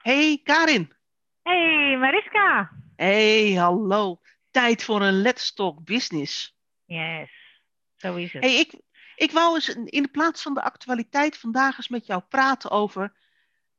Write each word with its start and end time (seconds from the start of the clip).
Hey 0.00 0.40
Karin. 0.44 0.92
Hey 1.42 1.96
Mariska. 1.96 2.70
Hey, 2.96 3.52
hallo. 3.52 4.20
Tijd 4.50 4.84
voor 4.84 5.02
een 5.02 5.22
Let's 5.22 5.54
Talk 5.54 5.84
Business. 5.84 6.56
Yes, 6.84 7.30
zo 7.96 8.14
is 8.14 8.32
het. 8.32 8.42
Hey, 8.42 8.54
ik, 8.54 8.80
ik 9.16 9.30
wou 9.30 9.54
eens 9.54 9.68
in 9.68 10.02
de 10.02 10.08
plaats 10.08 10.42
van 10.42 10.54
de 10.54 10.62
actualiteit 10.62 11.38
vandaag 11.38 11.76
eens 11.76 11.88
met 11.88 12.06
jou 12.06 12.22
praten 12.28 12.70
over 12.70 13.12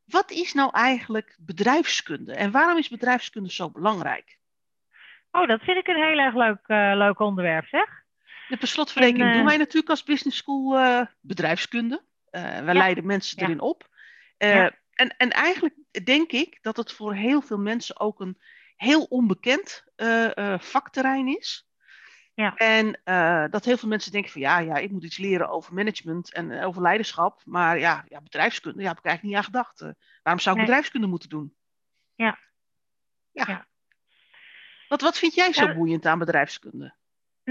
wat 0.05 0.31
is 0.31 0.53
nou 0.53 0.71
eigenlijk 0.73 1.37
bedrijfskunde 1.39 2.33
en 2.33 2.51
waarom 2.51 2.77
is 2.77 2.89
bedrijfskunde 2.89 3.51
zo 3.51 3.69
belangrijk? 3.69 4.37
Oh, 5.31 5.47
dat 5.47 5.61
vind 5.61 5.77
ik 5.77 5.87
een 5.87 6.03
heel 6.03 6.17
erg 6.17 6.35
leuk, 6.35 6.67
uh, 6.67 6.91
leuk 6.95 7.19
onderwerp, 7.19 7.67
zeg. 7.67 8.03
De 8.47 8.57
per 8.57 8.67
slotverrekening 8.67 9.29
uh, 9.29 9.35
doen 9.35 9.45
wij 9.45 9.57
natuurlijk 9.57 9.89
als 9.89 10.03
business 10.03 10.37
school 10.37 10.77
uh, 10.77 11.01
bedrijfskunde. 11.19 12.03
wij 12.31 12.63
ja. 12.65 12.73
leiden 12.73 13.05
mensen 13.05 13.39
erin 13.39 13.59
op. 13.59 13.89
Ja. 14.37 14.79
En, 14.93 15.17
en 15.17 15.31
eigenlijk 15.31 15.75
denk 16.03 16.31
ik 16.31 16.57
dat 16.61 16.77
het 16.77 16.91
voor 16.91 17.13
heel 17.13 17.41
veel 17.41 17.57
mensen 17.57 17.99
ook 17.99 18.19
een 18.19 18.37
heel 18.75 19.03
onbekend 19.03 19.83
vakterrein 20.57 21.27
is. 21.37 21.65
Ja. 22.33 22.55
En 22.55 22.99
uh, 23.05 23.45
dat 23.49 23.65
heel 23.65 23.77
veel 23.77 23.89
mensen 23.89 24.11
denken 24.11 24.31
van 24.31 24.41
ja, 24.41 24.59
ja, 24.59 24.75
ik 24.75 24.91
moet 24.91 25.03
iets 25.03 25.17
leren 25.17 25.49
over 25.49 25.73
management 25.73 26.33
en 26.33 26.49
uh, 26.51 26.67
over 26.67 26.81
leiderschap. 26.81 27.41
Maar 27.45 27.79
ja, 27.79 28.05
ja 28.09 28.21
bedrijfskunde, 28.21 28.77
daar 28.79 28.87
heb 28.87 28.97
ik 28.97 29.05
eigenlijk 29.05 29.35
niet 29.35 29.45
aan 29.45 29.51
gedacht. 29.53 29.79
Waarom 30.23 30.41
zou 30.41 30.55
ik 30.55 30.61
Nee. 30.61 30.65
bedrijfskunde 30.65 31.07
moeten 31.07 31.29
doen? 31.29 31.55
Ja. 32.15 32.39
Ja. 33.31 33.45
Ja. 33.47 33.67
Wat, 34.87 35.01
wat 35.01 35.17
vind 35.17 35.33
jij 35.33 35.53
zo 35.53 35.65
Ja. 35.65 35.73
boeiend 35.73 36.05
aan 36.05 36.19
bedrijfskunde? 36.19 36.93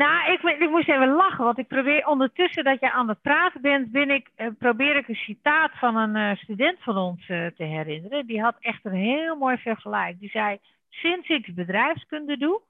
Nou, 0.02 0.32
ik, 0.32 0.42
ik 0.42 0.70
moest 0.70 0.88
even 0.88 1.08
lachen, 1.08 1.44
want 1.44 1.58
ik 1.58 1.68
probeer 1.68 2.06
ondertussen 2.06 2.64
dat 2.64 2.80
je 2.80 2.92
aan 2.92 3.08
het 3.08 3.20
praten 3.20 3.60
bent, 3.60 3.90
ben 3.90 4.10
ik, 4.10 4.30
eh, 4.34 4.46
probeer 4.58 4.96
ik 4.96 5.08
een 5.08 5.14
citaat 5.14 5.70
van 5.78 5.96
een 5.96 6.16
eh, 6.16 6.36
student 6.36 6.82
van 6.82 6.96
ons 6.96 7.28
eh, 7.28 7.46
te 7.46 7.64
herinneren. 7.64 8.26
Die 8.26 8.42
had 8.42 8.56
echt 8.60 8.84
een 8.84 8.94
heel 8.94 9.36
mooi 9.36 9.56
vergelijk. 9.56 10.18
Die 10.18 10.30
zei, 10.30 10.58
sinds 10.88 11.28
ik 11.28 11.54
bedrijfskunde 11.54 12.36
doe, 12.36 12.60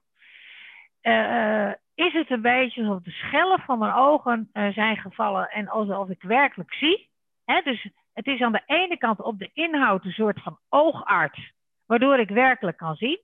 is 1.95 2.13
het 2.13 2.29
een 2.31 2.41
beetje 2.41 2.81
alsof 2.81 3.03
de 3.03 3.11
schellen 3.11 3.59
van 3.59 3.79
mijn 3.79 3.93
ogen 3.93 4.49
zijn 4.53 4.97
gevallen 4.97 5.49
en 5.49 5.67
alsof 5.67 6.09
ik 6.09 6.21
werkelijk 6.21 6.73
zie. 6.73 7.09
Hè? 7.45 7.61
Dus 7.63 7.89
het 8.13 8.27
is 8.27 8.41
aan 8.41 8.51
de 8.51 8.63
ene 8.65 8.97
kant 8.97 9.21
op 9.21 9.39
de 9.39 9.49
inhoud 9.53 10.05
een 10.05 10.11
soort 10.11 10.41
van 10.41 10.57
oogarts, 10.69 11.51
waardoor 11.85 12.19
ik 12.19 12.29
werkelijk 12.29 12.77
kan 12.77 12.95
zien. 12.95 13.19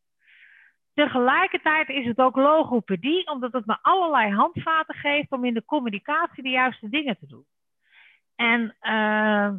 Tegelijkertijd 0.97 1.89
is 1.89 2.05
het 2.05 2.17
ook 2.17 2.35
logopedie, 2.35 3.27
omdat 3.27 3.51
het 3.51 3.65
me 3.65 3.77
allerlei 3.81 4.33
handvaten 4.33 4.95
geeft 4.95 5.31
om 5.31 5.45
in 5.45 5.53
de 5.53 5.65
communicatie 5.65 6.43
de 6.43 6.49
juiste 6.49 6.89
dingen 6.89 7.17
te 7.17 7.27
doen. 7.27 7.45
En 8.35 8.75
eh, 8.79 9.49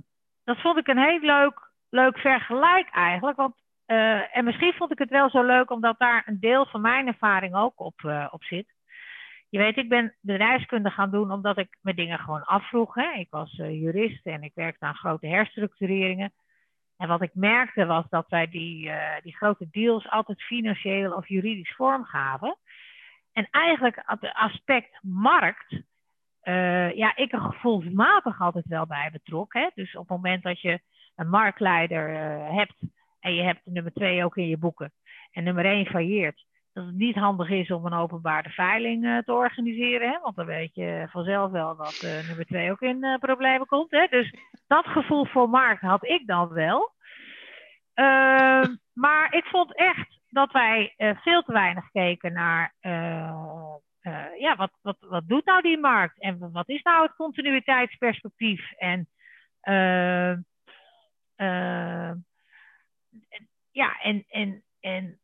dat 0.45 0.61
vond 0.61 0.79
ik 0.79 0.89
een 0.89 0.99
heel 0.99 1.21
leuk, 1.21 1.71
leuk 1.89 2.19
vergelijk 2.19 2.89
eigenlijk. 2.91 3.37
Want, 3.37 3.55
eh, 3.87 4.37
en 4.37 4.45
misschien 4.45 4.73
vond 4.73 4.91
ik 4.93 4.99
het 4.99 5.11
wel 5.11 5.31
zo 5.31 5.43
leuk 5.43 5.71
omdat 5.71 5.99
daar 5.99 6.23
een 6.27 6.41
deel 6.41 6.67
van 6.67 6.81
mijn 6.81 7.07
ervaring 7.07 7.55
ook 7.55 7.81
op, 7.81 8.05
eh, 8.05 8.29
op 8.31 8.45
zit. 8.45 8.75
Je 9.49 9.59
weet, 9.59 9.77
ik 9.77 9.89
ben 9.89 10.15
bedrijfskunde 10.21 10.91
gaan 10.91 11.11
doen 11.11 11.33
omdat 11.33 11.59
ik 11.59 11.77
me 11.81 11.95
dingen 11.95 12.19
gewoon 12.19 12.45
afvroeg. 12.45 12.95
Hè. 12.95 13.13
Ik 13.13 13.31
was 13.31 13.53
jurist 13.53 14.27
en 14.27 14.43
ik 14.43 14.53
werkte 14.55 14.85
aan 14.85 14.95
grote 14.95 15.27
herstructureringen. 15.27 16.33
En 16.99 17.09
wat 17.09 17.23
ik 17.23 17.35
merkte 17.35 17.87
was 17.87 18.05
dat 18.09 18.29
wij 18.29 18.49
die, 18.49 18.91
eh, 18.91 19.23
die 19.23 19.37
grote 19.37 19.69
deals 19.71 20.09
altijd 20.09 20.43
financieel 20.43 21.13
of 21.13 21.29
juridisch 21.29 21.75
vormgaven. 21.75 22.57
En 23.33 23.49
eigenlijk 23.51 24.03
het 24.05 24.33
aspect 24.33 24.99
markt, 25.03 25.83
eh, 26.41 26.93
ja, 26.97 27.17
ik 27.17 27.33
er 27.33 27.41
gevoelsmatig 27.41 28.41
altijd 28.41 28.67
wel 28.67 28.87
bij 28.87 29.11
betrokken. 29.13 29.61
Hè? 29.61 29.69
Dus 29.75 29.95
op 29.95 30.09
het 30.09 30.17
moment 30.17 30.43
dat 30.43 30.61
je 30.61 30.81
een 31.15 31.29
marktleider 31.29 32.15
eh, 32.15 32.55
hebt 32.57 32.83
en 33.21 33.35
je 33.35 33.43
hebt 33.43 33.61
nummer 33.65 33.93
twee 33.93 34.25
ook 34.25 34.37
in 34.37 34.49
je 34.49 34.59
boeken 34.59 34.93
en 35.33 35.45
nummer 35.45 35.65
één 35.65 35.87
failleert, 35.87 36.45
dat 36.79 36.87
het 36.87 36.97
niet 36.97 37.17
handig 37.17 37.49
is 37.51 37.71
om 37.71 37.87
een 37.87 37.93
openbare 37.93 38.51
veiling 38.51 39.05
eh, 39.05 39.19
te 39.19 39.33
organiseren. 39.33 40.11
Hè? 40.11 40.19
Want 40.21 40.37
dan 40.37 40.47
weet 40.47 40.75
je 40.75 41.07
vanzelf 41.11 41.51
wel 41.51 41.77
dat 41.77 42.01
eh, 42.03 42.27
nummer 42.27 42.47
twee 42.47 42.71
ook 42.71 42.81
in 42.81 43.05
eh, 43.05 43.19
problemen 43.19 43.67
komt. 43.67 43.91
Hè? 43.91 44.07
Dus 44.07 44.35
dat 44.67 44.87
gevoel 44.87 45.27
voor 45.27 45.49
markt 45.49 45.81
had 45.81 46.05
ik 46.05 46.27
dan 46.27 46.49
wel. 46.49 46.93
Ehm, 47.95 48.75
maar 48.93 49.35
ik 49.35 49.45
vond 49.45 49.77
echt 49.77 50.19
dat 50.29 50.53
wij 50.53 50.95
veel 50.97 51.43
te 51.43 51.53
weinig 51.53 51.91
keken 51.91 52.33
naar. 52.33 52.75
ja, 54.39 54.57
wat, 54.57 54.71
wat, 54.83 54.97
wat 55.01 55.29
doet 55.29 55.45
nou 55.45 55.63
die 55.63 55.79
markt? 55.79 56.21
En 56.21 56.53
wat 56.53 56.69
is 56.69 56.83
nou 56.83 57.03
het 57.03 57.15
continuïteitsperspectief? 57.15 58.73
En. 58.73 59.09
eh, 59.61 60.31
eh, 61.37 62.13
ja, 63.71 64.01
en, 64.01 64.25
en, 64.29 64.65
en 64.81 65.21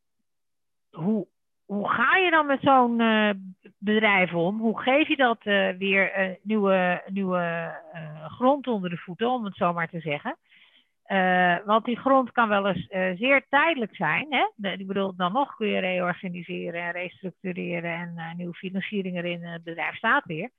hoe, 0.91 1.27
hoe 1.75 1.91
ga 1.91 2.17
je 2.17 2.31
dan 2.31 2.47
met 2.47 2.61
zo'n 2.61 3.01
eh, 3.01 3.31
bedrijf 3.79 4.35
om? 4.35 4.61
Hoe 4.61 4.81
geef 4.81 5.09
je 5.09 5.17
dat 5.17 5.39
eh, 5.43 5.69
weer 5.79 6.13
eh, 6.13 6.31
nieuwe, 6.43 7.03
nieuwe 7.07 7.75
grond 8.29 8.67
onder 8.67 8.91
de 8.91 8.97
voeten, 8.97 9.31
om 9.31 9.45
het 9.45 9.57
zo 9.57 9.73
maar 9.73 9.89
te 9.89 10.01
zeggen? 10.01 10.37
Want 11.65 11.85
die 11.85 11.97
grond 11.97 12.33
kan 12.33 12.49
wel 12.49 12.69
eens 12.69 12.87
zeer 13.19 13.47
tijdelijk 13.49 13.97
zijn. 13.97 14.27
Hè? 14.31 14.71
Ik 14.71 14.87
bedoel, 14.87 15.17
dan 15.17 15.33
nog 15.33 15.57
kun 15.57 15.69
je 15.69 15.81
reorganiseren 15.81 16.83
en 16.83 16.93
restructureren 16.93 17.91
en 17.91 18.37
nieuwe 18.37 18.55
financiering 18.55 19.17
erin. 19.17 19.45
Het 19.45 19.65
bedrijf 19.65 19.97
staat 19.97 20.25
weer. 20.25 20.51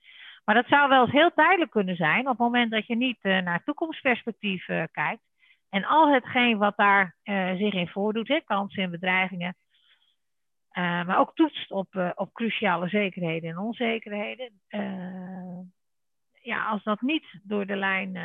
Maar 0.46 0.56
dat 0.56 0.68
zou 0.68 0.90
wel 0.90 1.02
eens 1.02 1.12
heel 1.12 1.32
tijdelijk 1.36 1.72
kunnen 1.72 1.96
zijn 1.96 2.22
op 2.22 2.28
het 2.28 2.38
moment 2.38 2.72
dat 2.72 2.88
je 2.88 2.96
niet 2.96 3.24
naar 3.24 3.64
toekomstperspectief 3.64 4.66
kijkt. 4.92 5.22
En 5.70 5.86
al 5.86 6.14
hetgeen 6.14 6.58
wat 6.58 6.78
daar 6.78 7.16
zich 7.58 7.74
in 7.74 7.88
voordoet, 7.88 8.42
kansen 8.46 8.84
en 8.84 8.92
bedreigingen, 8.92 9.56
eh, 10.76 11.06
maar 11.06 11.20
ook 11.20 11.36
toetst 11.36 11.72
op, 11.72 11.96
eh, 11.96 12.12
op 12.16 12.34
cruciale 12.34 12.90
zekerheden 12.90 13.50
en 13.50 13.58
onzekerheden. 13.58 14.62
Eh, 14.68 15.60
ja, 16.42 16.66
als 16.66 16.84
dat 16.84 17.02
niet 17.02 17.26
door 17.44 17.66
de 17.66 17.76
lijn 17.76 18.20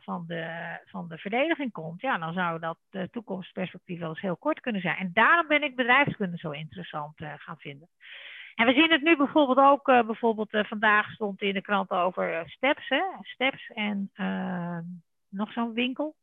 van, 0.00 0.24
de, 0.26 0.78
van 0.84 1.08
de 1.08 1.18
verdediging 1.18 1.72
komt, 1.72 2.00
ja, 2.00 2.18
dan 2.18 2.32
zou 2.32 2.60
dat 2.60 2.78
toekomstperspectief 3.10 3.98
wel 3.98 4.08
eens 4.08 4.20
heel 4.20 4.36
kort 4.36 4.60
kunnen 4.60 4.80
zijn. 4.80 4.96
En 4.96 5.10
daarom 5.12 5.46
ben 5.46 5.62
ik 5.62 5.76
bedrijfskunde 5.76 6.36
zo 6.36 6.50
interessant 6.50 7.14
gaan 7.16 7.58
vinden. 7.58 7.88
En 8.54 8.66
we 8.66 8.72
zien 8.72 8.90
het 8.90 9.02
nu 9.02 9.16
bijvoorbeeld 9.16 9.58
ook, 9.58 9.84
bijvoorbeeld 9.84 10.66
vandaag 10.68 11.10
stond 11.10 11.42
in 11.42 11.54
de 11.54 11.62
krant 11.62 11.90
over 11.90 12.50
Steps, 12.50 12.88
hè? 12.88 13.02
Steps 13.20 13.70
en 13.74 14.10
nog 15.28 15.52
zo'n 15.52 15.72
winkel. 15.72 16.14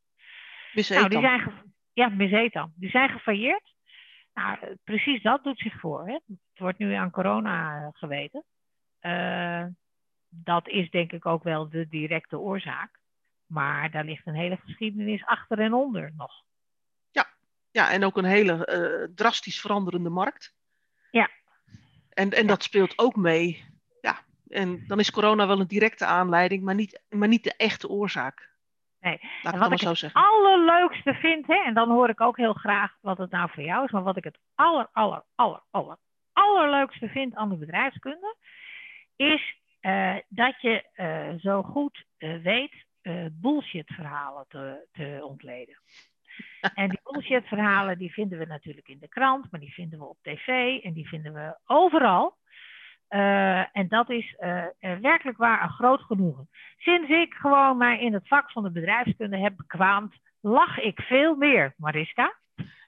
Nou, 0.73 1.09
die 1.09 1.19
zijn 1.19 1.51
ja, 1.93 2.09
Misetam. 2.09 2.73
Die 2.75 2.89
zijn 2.89 3.09
gefailleerd. 3.09 3.72
Nou, 4.33 4.77
precies 4.83 5.21
dat 5.21 5.43
doet 5.43 5.59
zich 5.59 5.79
voor. 5.79 6.07
Hè? 6.07 6.13
Het 6.13 6.59
wordt 6.59 6.77
nu 6.77 6.93
aan 6.93 7.11
corona 7.11 7.81
eh, 7.81 7.87
geweten. 7.93 8.43
Eh, 8.99 9.65
dat 10.29 10.67
is 10.67 10.89
denk 10.89 11.11
ik 11.11 11.25
ook 11.25 11.43
wel 11.43 11.69
de 11.69 11.87
directe 11.87 12.39
oorzaak. 12.39 12.99
Maar 13.45 13.91
daar 13.91 14.03
ligt 14.03 14.27
een 14.27 14.35
hele 14.35 14.57
geschiedenis 14.57 15.25
achter 15.25 15.59
en 15.59 15.73
onder 15.73 16.13
nog. 16.15 16.43
Ja, 17.73 17.91
en 17.91 18.03
ook 18.03 18.17
een 18.17 18.25
hele 18.25 18.65
eh, 18.65 19.07
drastisch 19.15 19.59
veranderende 19.61 20.09
markt. 20.09 20.55
Ja. 21.11 21.29
En, 22.09 22.31
en 22.31 22.41
Ja. 22.41 22.47
dat 22.47 22.63
speelt 22.63 22.97
ook 22.97 23.15
mee. 23.15 23.65
Ja, 24.01 24.19
en 24.47 24.87
dan 24.87 24.99
is 24.99 25.11
corona 25.11 25.47
wel 25.47 25.59
een 25.59 25.67
directe 25.67 26.05
aanleiding, 26.05 26.63
maar 26.63 26.75
niet, 26.75 27.01
maar 27.09 27.27
niet 27.27 27.43
de 27.43 27.55
echte 27.57 27.87
oorzaak. 27.89 28.52
Nee. 29.03 29.19
En 29.43 29.59
wat 29.59 29.71
ik 29.71 29.79
zo 29.79 29.89
het 29.89 29.97
zeggen. 29.97 30.21
allerleukste 30.21 31.13
vind, 31.13 31.47
hè, 31.47 31.63
en 31.65 31.73
dan 31.73 31.89
hoor 31.89 32.09
ik 32.09 32.21
ook 32.21 32.37
heel 32.37 32.53
graag 32.53 32.97
wat 33.01 33.17
het 33.17 33.31
nou 33.31 33.49
voor 33.51 33.63
jou 33.63 33.85
is, 33.85 33.91
maar 33.91 34.03
wat 34.03 34.17
ik 34.17 34.23
het 34.23 34.39
aller, 34.55 34.89
aller, 34.91 35.23
aller, 35.35 35.61
aller, 35.71 35.97
allerleukste 36.33 37.07
vind 37.07 37.35
aan 37.35 37.49
de 37.49 37.55
bedrijfskunde, 37.55 38.35
is 39.15 39.55
eh, 39.79 40.15
dat 40.27 40.61
je 40.61 40.83
eh, 40.93 41.33
zo 41.39 41.63
goed 41.63 42.05
eh, 42.17 42.35
weet 42.35 42.73
bullshit 43.31 43.93
verhalen 43.93 44.45
te, 44.47 44.87
te 44.91 45.19
ontleden. 45.23 45.77
En 46.73 46.89
die 46.89 46.99
bullshit 47.03 47.47
verhalen 47.47 47.97
die 47.97 48.13
vinden 48.13 48.39
we 48.39 48.45
natuurlijk 48.45 48.87
in 48.87 48.99
de 48.99 49.07
krant, 49.07 49.51
maar 49.51 49.59
die 49.59 49.73
vinden 49.73 49.99
we 49.99 50.05
op 50.05 50.17
tv 50.21 50.47
en 50.83 50.93
die 50.93 51.07
vinden 51.07 51.33
we 51.33 51.57
overal. 51.65 52.37
Eh, 53.13 53.77
en 53.77 53.87
dat 53.87 54.09
is 54.09 54.35
eh, 54.37 54.65
eh, 54.79 54.99
werkelijk 54.99 55.37
waar 55.37 55.63
een 55.63 55.69
groot 55.69 56.01
genoegen. 56.01 56.49
Sinds 56.77 57.09
ik 57.09 57.33
gewoon 57.33 57.77
mij 57.77 57.99
in 57.99 58.13
het 58.13 58.27
vak 58.27 58.51
van 58.51 58.63
de 58.63 58.71
bedrijfskunde 58.71 59.37
heb 59.37 59.57
bekwaamd, 59.57 60.15
lach 60.41 60.79
ik 60.79 61.01
veel 61.01 61.35
meer, 61.35 61.73
Mariska. 61.77 62.37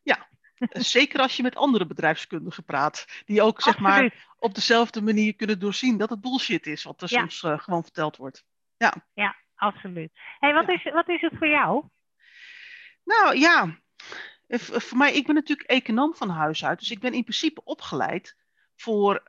Zeker 0.70 1.20
als 1.20 1.38
je 1.38 1.44
met 1.44 1.56
andere 1.56 1.86
bedrijfskundigen 1.86 2.64
praat, 2.64 3.24
die 3.26 3.42
ook 3.42 3.62
zeg 3.62 3.80
maar 3.80 4.34
op 4.38 4.56
dezelfde 4.56 5.02
manier 5.02 5.36
kunnen 5.36 5.60
doorzien 5.60 5.98
dat 5.98 6.10
het 6.10 6.22
bullshit 6.22 6.66
is, 6.68 6.84
wat 6.84 7.02
er 7.02 7.14
Ja. 7.14 7.28
soms 7.28 7.64
gewoon 7.64 7.84
verteld 7.84 8.18
wordt. 8.18 8.46
Ja. 8.78 8.94
Ja, 9.14 9.36
absoluut. 9.56 10.12
hey, 10.40 10.54
wat, 10.54 10.66
Ja. 10.68 10.74
is, 10.74 10.84
wat 10.84 11.10
is 11.10 11.22
het 11.22 11.38
voor 11.38 11.48
jou? 11.48 11.84
Nou 13.04 13.38
ja, 13.38 13.80
voor 14.48 14.98
mij, 14.98 15.14
ik 15.14 15.26
ben 15.26 15.36
natuurlijk 15.36 15.70
econoom 15.70 16.16
van 16.16 16.30
huis 16.30 16.66
uit, 16.66 16.80
dus 16.80 16.92
ik 16.92 17.00
ben 17.00 17.14
in 17.14 17.24
principe 17.24 17.64
opgeleid 17.64 18.36
voor 18.76 19.22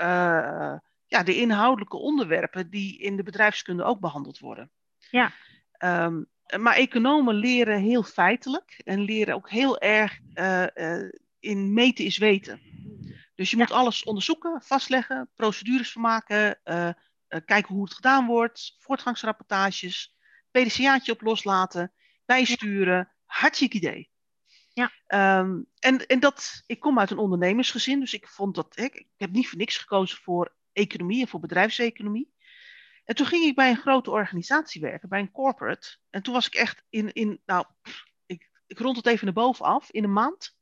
ja, 1.06 1.22
de 1.22 1.36
inhoudelijke 1.36 1.96
onderwerpen 1.96 2.70
die 2.70 2.98
in 2.98 3.16
de 3.16 3.22
bedrijfskunde 3.22 3.84
ook 3.84 4.00
behandeld 4.00 4.38
worden. 4.38 4.70
Ja. 5.10 5.32
Ehm, 5.72 6.22
maar 6.58 6.74
economen 6.74 7.34
leren 7.34 7.80
heel 7.80 8.02
feitelijk 8.02 8.80
en 8.84 9.00
leren 9.00 9.34
ook 9.34 9.50
heel 9.50 9.80
erg 9.80 10.20
in 11.40 11.72
meten 11.72 12.04
is 12.04 12.18
weten. 12.18 12.60
Dus 13.34 13.50
je 13.50 13.56
moet 13.56 13.70
alles 13.70 14.04
onderzoeken, 14.04 14.62
vastleggen, 14.62 15.30
procedures 15.34 15.90
vermaken, 15.90 16.60
uh, 16.64 16.90
kijken 17.28 17.74
hoe 17.74 17.84
het 17.84 17.94
gedaan 17.94 18.26
wordt, 18.26 18.76
voortgangsrapportages, 18.78 20.16
PDCA'tje 20.50 21.12
op 21.12 21.20
loslaten, 21.20 21.92
bijsturen. 22.24 23.10
Hartstikke 23.24 23.76
idee. 23.76 24.10
Ja. 24.72 24.90
Um, 25.38 25.66
en, 25.78 26.06
en 26.06 26.20
dat, 26.20 26.62
ik 26.66 26.80
kom 26.80 26.98
uit 26.98 27.10
een 27.10 27.18
ondernemersgezin, 27.18 28.00
dus 28.00 28.14
ik 28.14 28.28
vond 28.28 28.54
dat, 28.54 28.78
ik, 28.78 28.94
ik 28.94 29.08
heb 29.16 29.30
niet 29.30 29.48
voor 29.48 29.58
niks 29.58 29.78
gekozen 29.78 30.18
voor 30.18 30.55
economie 30.76 31.20
en 31.20 31.28
voor 31.28 31.40
bedrijfseconomie. 31.40 32.34
En 33.04 33.14
toen 33.14 33.26
ging 33.26 33.44
ik 33.44 33.54
bij 33.54 33.70
een 33.70 33.76
grote 33.76 34.10
organisatie 34.10 34.80
werken, 34.80 35.08
bij 35.08 35.20
een 35.20 35.32
corporate. 35.32 35.96
En 36.10 36.22
toen 36.22 36.34
was 36.34 36.46
ik 36.46 36.54
echt 36.54 36.82
in, 36.88 37.12
in 37.12 37.40
nou, 37.44 37.66
ik, 38.26 38.50
ik 38.66 38.78
rond 38.78 38.96
het 38.96 39.06
even 39.06 39.24
naar 39.24 39.34
boven 39.34 39.64
af, 39.64 39.90
in 39.90 40.04
een 40.04 40.12
maand 40.12 40.56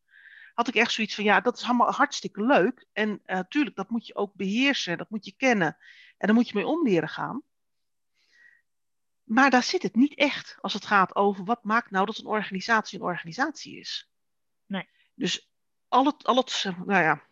had 0.54 0.68
ik 0.68 0.74
echt 0.74 0.92
zoiets 0.92 1.14
van, 1.14 1.24
ja, 1.24 1.40
dat 1.40 1.56
is 1.56 1.64
allemaal 1.64 1.92
hartstikke 1.92 2.44
leuk. 2.44 2.86
En 2.92 3.20
natuurlijk, 3.24 3.76
eh, 3.76 3.82
dat 3.82 3.90
moet 3.90 4.06
je 4.06 4.14
ook 4.14 4.34
beheersen, 4.34 4.98
dat 4.98 5.10
moet 5.10 5.24
je 5.24 5.36
kennen. 5.36 5.76
En 6.16 6.26
daar 6.26 6.34
moet 6.34 6.48
je 6.48 6.54
mee 6.54 6.66
om 6.66 6.86
leren 6.86 7.08
gaan. 7.08 7.42
Maar 9.22 9.50
daar 9.50 9.62
zit 9.62 9.82
het 9.82 9.94
niet 9.94 10.14
echt 10.14 10.56
als 10.60 10.72
het 10.72 10.86
gaat 10.86 11.14
over 11.14 11.44
wat 11.44 11.64
maakt 11.64 11.90
nou 11.90 12.06
dat 12.06 12.18
een 12.18 12.26
organisatie 12.26 12.98
een 12.98 13.04
organisatie 13.04 13.78
is. 13.78 14.10
Nee. 14.66 14.88
Dus 15.14 15.50
al 15.88 16.04
het, 16.04 16.24
al 16.24 16.36
het 16.36 16.64
nou 16.84 17.02
ja, 17.02 17.22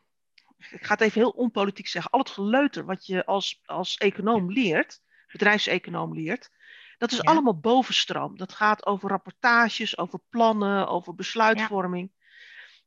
ik 0.70 0.84
ga 0.84 0.92
het 0.92 1.00
even 1.00 1.20
heel 1.20 1.30
onpolitiek 1.30 1.88
zeggen, 1.88 2.10
al 2.10 2.18
het 2.18 2.30
geleuter 2.30 2.84
wat 2.84 3.06
je 3.06 3.26
als, 3.26 3.62
als 3.64 3.96
econoom 3.96 4.52
leert, 4.52 5.00
bedrijfseconoom 5.32 6.14
leert, 6.14 6.50
dat 6.98 7.12
is 7.12 7.24
allemaal 7.24 7.58
bovenstroom. 7.58 8.36
Dat 8.36 8.52
gaat 8.52 8.86
over 8.86 9.08
rapportages, 9.08 9.98
over 9.98 10.20
plannen, 10.30 10.88
over 10.88 11.14
besluitvorming. 11.14 12.12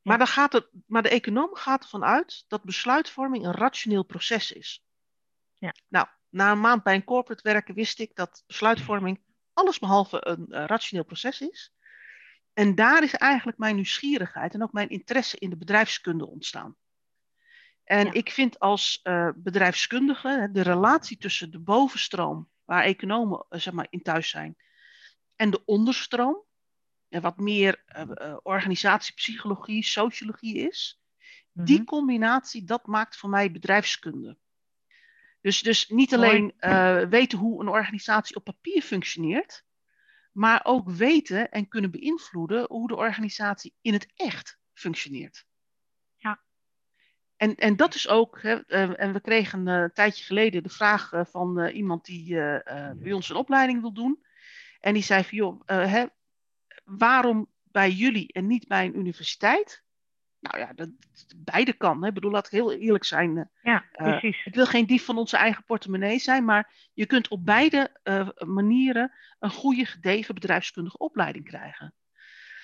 Maar, 0.01 0.17
dan 0.17 0.27
gaat 0.27 0.53
het, 0.53 0.67
maar 0.87 1.01
de 1.01 1.09
econoom 1.09 1.55
gaat 1.55 1.83
ervan 1.83 2.03
uit 2.03 2.45
dat 2.47 2.63
besluitvorming 2.63 3.45
een 3.45 3.53
rationeel 3.53 4.03
proces 4.03 4.51
is. 4.51 4.83
Ja. 5.53 5.73
Nou, 5.87 6.07
na 6.29 6.51
een 6.51 6.59
maand 6.59 6.83
bij 6.83 6.95
een 6.95 7.03
corporate 7.03 7.43
werken 7.43 7.75
wist 7.75 7.99
ik 7.99 8.15
dat 8.15 8.43
besluitvorming 8.47 9.19
allesbehalve 9.53 10.27
een 10.27 10.45
uh, 10.49 10.65
rationeel 10.65 11.05
proces 11.05 11.41
is. 11.41 11.73
En 12.53 12.75
daar 12.75 13.03
is 13.03 13.13
eigenlijk 13.13 13.57
mijn 13.57 13.75
nieuwsgierigheid 13.75 14.53
en 14.53 14.63
ook 14.63 14.73
mijn 14.73 14.89
interesse 14.89 15.37
in 15.39 15.49
de 15.49 15.57
bedrijfskunde 15.57 16.27
ontstaan. 16.27 16.75
En 17.85 18.13
ik 18.13 18.31
vind 18.31 18.59
als 18.59 18.99
uh, 19.03 19.29
bedrijfskundige 19.35 20.49
de 20.51 20.61
relatie 20.61 21.17
tussen 21.17 21.51
de 21.51 21.59
bovenstroom, 21.59 22.49
waar 22.63 22.83
economen 22.83 23.45
uh, 23.49 23.59
zeg 23.59 23.73
maar, 23.73 23.87
in 23.89 24.01
thuis 24.01 24.29
zijn, 24.29 24.55
en 25.35 25.49
de 25.49 25.65
onderstroom, 25.65 26.43
wat 27.09 27.37
meer 27.37 27.83
uh, 27.97 28.37
organisatiepsychologie, 28.43 29.83
sociologie 29.83 30.55
is. 30.55 31.01
Die 31.51 31.77
mhm. 31.77 31.85
combinatie, 31.85 32.63
dat 32.63 32.85
maakt 32.85 33.17
voor 33.17 33.29
mij 33.29 33.51
bedrijfskunde. 33.51 34.37
Dus, 35.41 35.61
dus 35.61 35.87
niet 35.87 36.13
alleen 36.13 36.53
uh, 36.59 37.01
weten 37.01 37.37
hoe 37.37 37.61
een 37.61 37.67
organisatie 37.67 38.35
op 38.35 38.43
papier 38.43 38.81
functioneert, 38.81 39.65
maar 40.31 40.61
ook 40.63 40.89
weten 40.89 41.51
en 41.51 41.67
kunnen 41.67 41.91
beïnvloeden 41.91 42.65
hoe 42.67 42.87
de 42.87 42.95
organisatie 42.95 43.73
in 43.81 43.93
het 43.93 44.11
echt 44.15 44.57
functioneert. 44.73 45.45
En, 47.45 47.55
en 47.55 47.75
dat 47.75 47.95
is 47.95 48.07
ook, 48.07 48.41
hè, 48.41 48.55
en 48.95 49.13
we 49.13 49.21
kregen 49.21 49.67
een 49.67 49.91
tijdje 49.93 50.23
geleden 50.23 50.63
de 50.63 50.69
vraag 50.69 51.11
van 51.29 51.65
iemand 51.67 52.05
die 52.05 52.35
bij 52.95 53.11
ons 53.11 53.29
een 53.29 53.35
opleiding 53.35 53.81
wil 53.81 53.93
doen. 53.93 54.25
En 54.79 54.93
die 54.93 55.03
zei 55.03 55.23
van, 55.23 55.37
joh, 55.37 55.61
hè, 55.65 56.05
waarom 56.83 57.47
bij 57.63 57.91
jullie 57.91 58.33
en 58.33 58.47
niet 58.47 58.67
bij 58.67 58.85
een 58.85 58.97
universiteit? 58.97 59.83
Nou 60.39 60.59
ja, 60.59 60.73
dat, 60.73 60.89
beide 61.35 61.73
kan. 61.73 62.01
Hè. 62.01 62.07
Ik 62.07 62.13
bedoel, 62.13 62.31
laat 62.31 62.45
ik 62.45 62.51
heel 62.51 62.73
eerlijk 62.73 63.03
zijn. 63.03 63.37
Eh, 63.37 63.45
ja, 63.61 63.85
eh, 63.91 64.05
precies. 64.05 64.45
ik 64.45 64.55
wil 64.55 64.65
geen 64.65 64.85
dief 64.85 65.05
van 65.05 65.17
onze 65.17 65.37
eigen 65.37 65.63
portemonnee 65.63 66.19
zijn, 66.19 66.45
maar 66.45 66.89
je 66.93 67.05
kunt 67.05 67.27
op 67.27 67.45
beide 67.45 67.99
uh, 68.03 68.29
manieren 68.37 69.11
een 69.39 69.49
goede, 69.49 69.85
gedegen 69.85 70.33
bedrijfskundige 70.33 70.97
opleiding 70.97 71.45
krijgen. 71.45 71.93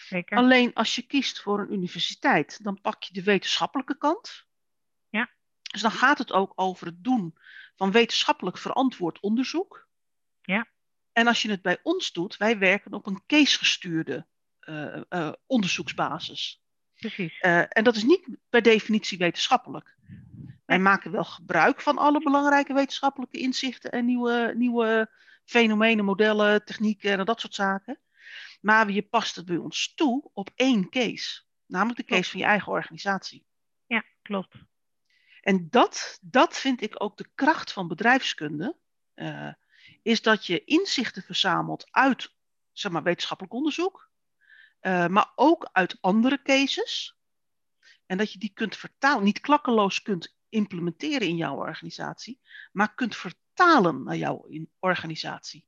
Zeker. 0.08 0.38
Alleen 0.38 0.74
als 0.74 0.96
je 0.96 1.02
kiest 1.02 1.42
voor 1.42 1.60
een 1.60 1.74
universiteit, 1.74 2.64
dan 2.64 2.82
pak 2.82 3.04
je 3.04 3.14
de 3.14 3.24
wetenschappelijke 3.24 3.98
kant. 3.98 4.46
Dus 5.72 5.82
dan 5.82 5.92
gaat 5.92 6.18
het 6.18 6.32
ook 6.32 6.54
over 6.56 6.86
het 6.86 7.04
doen 7.04 7.38
van 7.76 7.92
wetenschappelijk 7.92 8.58
verantwoord 8.58 9.20
onderzoek. 9.20 9.88
Ja. 10.42 10.68
En 11.12 11.28
als 11.28 11.42
je 11.42 11.50
het 11.50 11.62
bij 11.62 11.80
ons 11.84 12.12
doet, 12.12 12.38
wij 12.38 12.58
werken 12.58 12.94
op 12.94 13.06
een 13.06 13.24
casegestuurde 13.28 14.26
uh, 14.62 15.02
uh, 15.10 15.32
onderzoeksbasis. 15.46 16.64
Precies. 16.96 17.42
Uh, 17.42 17.64
en 17.68 17.84
dat 17.84 17.96
is 17.96 18.04
niet 18.04 18.28
per 18.50 18.62
definitie 18.62 19.18
wetenschappelijk. 19.18 19.96
Wij 20.66 20.80
maken 20.80 21.12
wel 21.12 21.24
gebruik 21.24 21.82
van 21.82 21.98
alle 21.98 22.20
belangrijke 22.20 22.74
wetenschappelijke 22.74 23.38
inzichten 23.38 23.92
en 23.92 24.06
nieuwe, 24.06 24.54
nieuwe 24.56 25.12
fenomenen, 25.46 26.06
modellen, 26.06 26.66
technieken 26.66 27.20
en 27.20 27.26
dat 27.26 27.40
soort 27.40 27.56
zaken. 27.56 28.00
Maar 28.62 28.92
je 28.92 29.02
past 29.02 29.36
het 29.36 29.46
bij 29.46 29.58
ons 29.58 29.94
toe 29.94 30.30
op 30.34 30.50
één 30.56 30.90
case. 30.90 31.42
Namelijk 31.66 31.98
de 31.98 32.16
case 32.16 32.30
van 32.30 32.40
je 32.40 32.46
eigen 32.46 32.72
organisatie. 32.72 33.46
Ja, 33.86 34.04
klopt. 34.22 34.56
En 35.42 35.68
dat, 35.70 36.20
dat 36.22 36.58
vind 36.58 36.82
ik 36.82 37.04
ook 37.04 37.18
de 37.18 37.30
kracht 37.36 37.72
van 37.72 37.88
bedrijfskunde. 37.88 38.78
Uh, 39.16 39.54
is 40.02 40.22
dat 40.22 40.46
je 40.46 40.64
inzichten 40.64 41.24
verzamelt 41.24 41.88
uit 41.92 42.34
zeg 42.72 42.92
maar, 42.92 43.04
wetenschappelijk 43.04 43.54
onderzoek, 43.56 44.10
uh, 44.82 45.08
maar 45.08 45.32
ook 45.36 45.70
uit 45.72 45.98
andere 46.02 46.42
cases. 46.42 47.18
En 48.06 48.18
dat 48.18 48.34
je 48.34 48.40
die 48.40 48.54
kunt 48.54 48.78
vertalen, 48.78 49.24
niet 49.24 49.40
klakkeloos 49.40 50.02
kunt 50.02 50.36
implementeren 50.50 51.28
in 51.28 51.36
jouw 51.36 51.56
organisatie, 51.56 52.42
maar 52.72 52.96
kunt 52.96 53.16
vertalen 53.16 54.04
naar 54.04 54.16
jouw 54.16 54.48
organisatie. 54.80 55.66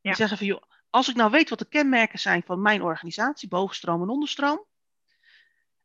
Ja. 0.00 0.10
Je 0.10 0.16
zeggen 0.16 0.38
van, 0.38 0.46
joh, 0.46 0.62
als 0.90 1.08
ik 1.08 1.16
nou 1.16 1.30
weet 1.30 1.48
wat 1.48 1.58
de 1.58 1.68
kenmerken 1.68 2.18
zijn 2.18 2.42
van 2.42 2.62
mijn 2.62 2.82
organisatie, 2.82 3.48
bovenstroom 3.48 4.02
en 4.02 4.08
onderstroom, 4.08 4.64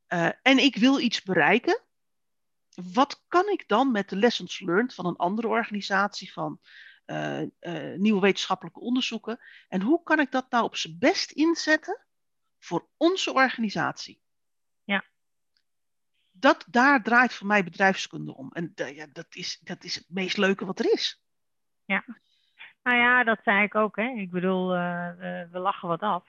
uh, 0.07 0.29
en 0.41 0.57
ik 0.57 0.75
wil 0.75 1.00
iets 1.00 1.21
bereiken, 1.21 1.81
wat 2.94 3.23
kan 3.27 3.50
ik 3.50 3.68
dan 3.68 3.91
met 3.91 4.09
de 4.09 4.15
lessons 4.15 4.59
learned 4.59 4.94
van 4.94 5.06
een 5.06 5.15
andere 5.15 5.47
organisatie, 5.47 6.33
van 6.33 6.59
uh, 7.06 7.41
uh, 7.41 7.97
nieuwe 7.97 8.21
wetenschappelijke 8.21 8.79
onderzoeken. 8.79 9.39
En 9.68 9.81
hoe 9.81 10.03
kan 10.03 10.19
ik 10.19 10.31
dat 10.31 10.50
nou 10.50 10.63
op 10.63 10.75
zijn 10.75 10.95
best 11.00 11.31
inzetten 11.31 12.06
voor 12.59 12.88
onze 12.97 13.33
organisatie? 13.33 14.21
Ja. 14.83 15.03
Dat, 16.31 16.65
daar 16.69 17.03
draait 17.03 17.34
voor 17.34 17.48
mij 17.48 17.63
bedrijfskunde 17.63 18.36
om. 18.36 18.51
En 18.51 18.72
ja, 18.75 19.07
dat, 19.13 19.36
is, 19.36 19.60
dat 19.60 19.84
is 19.84 19.95
het 19.95 20.05
meest 20.10 20.38
leuke 20.38 20.65
wat 20.65 20.79
er 20.79 20.93
is. 20.93 21.24
Ja. 21.86 22.05
Nou 22.84 22.98
ja, 22.98 23.24
dat 23.24 23.39
zei 23.43 23.63
ik 23.63 23.75
ook. 23.75 23.95
Hè. 23.95 24.10
Ik 24.10 24.31
bedoel, 24.31 24.75
uh, 24.75 25.10
we 25.51 25.60
lachen 25.60 25.88
wat 25.88 26.01
af. 26.01 26.24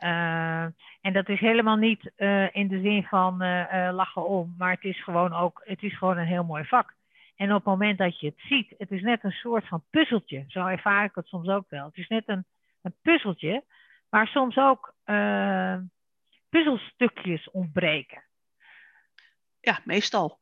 En 0.00 1.12
dat 1.12 1.28
is 1.28 1.40
helemaal 1.40 1.76
niet 1.76 2.12
in 2.52 2.68
de 2.68 2.80
zin 2.80 3.04
van 3.04 3.36
lachen 3.92 4.26
om, 4.26 4.54
maar 4.58 4.70
het 4.70 4.84
is 4.84 5.02
gewoon 5.02 5.32
ook, 5.32 5.62
het 5.64 5.82
is 5.82 5.98
gewoon 5.98 6.18
een 6.18 6.26
heel 6.26 6.44
mooi 6.44 6.64
vak. 6.64 6.94
En 7.36 7.48
op 7.48 7.54
het 7.54 7.64
moment 7.64 7.98
dat 7.98 8.20
je 8.20 8.26
het 8.26 8.40
ziet, 8.40 8.74
het 8.78 8.90
is 8.90 9.02
net 9.02 9.24
een 9.24 9.30
soort 9.30 9.68
van 9.68 9.84
puzzeltje. 9.90 10.44
Zo 10.48 10.66
ervaar 10.66 11.04
ik 11.04 11.14
het 11.14 11.26
soms 11.26 11.48
ook 11.48 11.66
wel. 11.68 11.84
Het 11.84 11.96
is 11.96 12.08
net 12.08 12.22
een, 12.26 12.44
een 12.82 12.94
puzzeltje 13.02 13.64
waar 14.08 14.26
soms 14.26 14.56
ook 14.56 14.94
puzzelstukjes 16.48 17.50
ontbreken. 17.50 18.22
Ja, 19.60 19.78
meestal. 19.84 20.38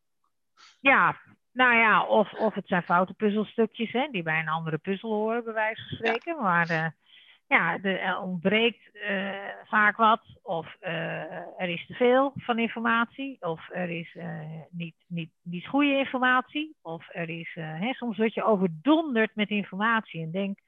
Ja, 0.81 1.17
nou 1.53 1.77
ja, 1.77 2.05
of, 2.05 2.33
of 2.33 2.55
het 2.55 2.67
zijn 2.67 2.83
foute 2.83 3.15
puzzelstukjes 3.15 3.93
hè, 3.93 4.09
die 4.11 4.23
bij 4.23 4.39
een 4.39 4.49
andere 4.49 4.79
puzzel 4.79 5.11
horen, 5.11 5.45
bij 5.45 5.53
wijze 5.53 5.83
van 5.89 5.97
spreken. 5.97 6.35
Ja. 6.35 6.43
Maar 6.43 6.95
ja, 7.49 7.83
er 7.83 8.19
ontbreekt 8.19 8.91
uh, 8.95 9.31
vaak 9.65 9.97
wat, 9.97 10.23
of 10.43 10.77
uh, 10.83 11.61
er 11.61 11.69
is 11.69 11.87
te 11.87 11.95
veel 11.95 12.33
van 12.37 12.59
informatie, 12.59 13.37
of 13.41 13.69
er 13.71 13.91
is 13.91 14.15
uh, 14.15 14.41
niet, 14.71 14.95
niet, 15.07 15.31
niet 15.43 15.67
goede 15.67 15.99
informatie, 15.99 16.77
of 16.83 17.09
er 17.13 17.29
is, 17.29 17.51
hè, 17.55 17.93
soms 17.93 18.17
word 18.17 18.35
je 18.35 18.45
overdonderd 18.45 19.35
met 19.35 19.51
informatie 19.51 20.23
en 20.23 20.31
denk, 20.31 20.59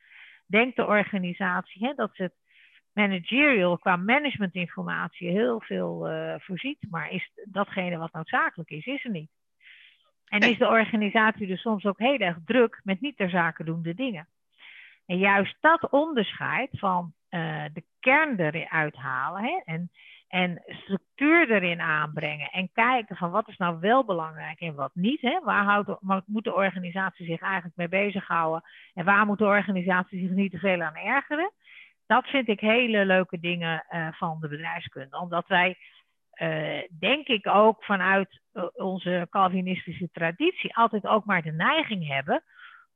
denkt 0.47 0.77
de 0.77 0.87
organisatie 0.87 1.87
hè, 1.87 1.95
dat 1.95 2.11
ze 2.15 2.23
het 2.23 2.35
managerial 2.93 3.79
qua 3.79 3.97
managementinformatie 3.97 5.31
heel 5.31 5.61
veel 5.61 6.09
voorziet, 6.39 6.87
maar 6.91 7.11
is 7.11 7.31
datgene 7.45 7.97
wat 7.97 8.13
noodzakelijk 8.13 8.71
is, 8.71 8.87
is 8.87 9.05
er 9.05 9.11
niet. 9.11 9.31
En 10.25 10.41
is 10.41 10.59
de 10.59 10.69
organisatie 10.69 11.47
dus 11.47 11.61
soms 11.61 11.85
ook 11.85 11.99
heel 11.99 12.19
erg 12.19 12.37
druk 12.45 12.81
met 12.85 13.01
niet 13.01 13.17
ter 13.17 13.31
zake 13.31 13.65
doende 13.65 13.95
dingen. 13.95 14.29
En 15.11 15.19
juist 15.19 15.57
dat 15.61 15.91
onderscheid 15.91 16.69
van 16.73 17.13
uh, 17.31 17.65
de 17.73 17.85
kern 18.01 18.41
eruit 18.41 18.97
halen 18.97 19.43
hè, 19.43 19.61
en, 19.65 19.91
en 20.29 20.63
structuur 20.67 21.51
erin 21.51 21.81
aanbrengen 21.81 22.51
en 22.51 22.73
kijken 22.73 23.17
van 23.17 23.31
wat 23.31 23.49
is 23.49 23.57
nou 23.57 23.81
wel 23.81 24.05
belangrijk 24.05 24.61
en 24.61 24.75
wat 24.75 24.91
niet. 24.95 25.21
Hè? 25.21 25.41
Waar 25.43 25.65
houdt, 25.65 26.01
moet 26.27 26.45
de 26.45 26.55
organisatie 26.55 27.27
zich 27.27 27.41
eigenlijk 27.41 27.77
mee 27.77 27.89
bezighouden 27.89 28.63
en 28.95 29.05
waar 29.05 29.27
moet 29.27 29.39
de 29.39 29.45
organisatie 29.45 30.21
zich 30.21 30.31
niet 30.31 30.51
te 30.51 30.59
veel 30.59 30.83
aan 30.83 30.97
ergeren. 30.97 31.53
dat 32.07 32.27
vind 32.27 32.49
ik 32.49 32.61
hele 32.61 33.05
leuke 33.05 33.41
dingen 33.41 33.85
van 34.11 34.41
de 34.41 34.49
bedrijfskunde. 34.49 35.19
Omdat 35.19 35.47
wij, 35.47 35.77
denk 36.99 37.27
ik 37.27 37.47
ook 37.47 37.85
vanuit 37.85 38.41
onze 38.73 39.27
Calvinistische 39.31 40.09
traditie, 40.13 40.77
altijd 40.77 41.07
ook 41.07 41.25
maar 41.25 41.43
de 41.43 41.53
neiging 41.53 42.07
hebben 42.07 42.43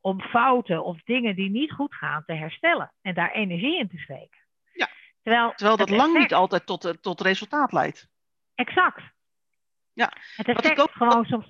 om 0.04 0.20
fouten 0.20 0.84
of 0.84 1.02
dingen 1.02 1.36
die 1.36 1.50
niet 1.50 1.72
goed 1.72 1.94
gaan 1.94 2.24
te 2.24 2.32
herstellen 2.32 2.92
en 3.02 3.14
daar 3.14 3.32
energie 3.32 3.78
in 3.78 3.88
te 3.88 3.98
steken. 3.98 4.38
Ja. 4.72 4.88
Terwijl, 5.22 5.52
Terwijl 5.54 5.76
dat 5.76 5.90
lang 5.90 6.18
niet 6.18 6.34
altijd 6.34 6.66
tot, 6.66 6.84
eh, 6.84 6.92
tot 6.92 7.20
resultaat 7.20 7.72
leidt. 7.72 8.08
Exact. 8.54 9.02
Ja. 9.92 10.12
Het 10.36 10.48
effect 10.48 10.80
ook... 10.80 10.90
gewoon 10.90 11.24
soms 11.24 11.46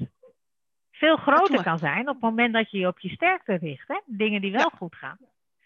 veel 0.90 1.16
groter 1.16 1.62
kan 1.62 1.78
zijn 1.78 2.08
op 2.08 2.14
het 2.14 2.22
moment 2.22 2.52
dat 2.52 2.70
je 2.70 2.78
je 2.78 2.86
op 2.86 2.98
je 2.98 3.08
sterkte 3.08 3.54
richt. 3.54 3.88
Hè? 3.88 4.00
Dingen 4.04 4.40
die 4.40 4.52
wel 4.52 4.70
goed 4.70 4.94
gaan. 4.94 5.18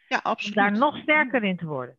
Ja, 0.08 0.20
absoluut. 0.22 0.56
Om 0.56 0.62
daar 0.62 0.78
nog 0.78 0.96
sterker 0.98 1.44
in 1.44 1.56
te 1.56 1.66
worden. 1.66 1.97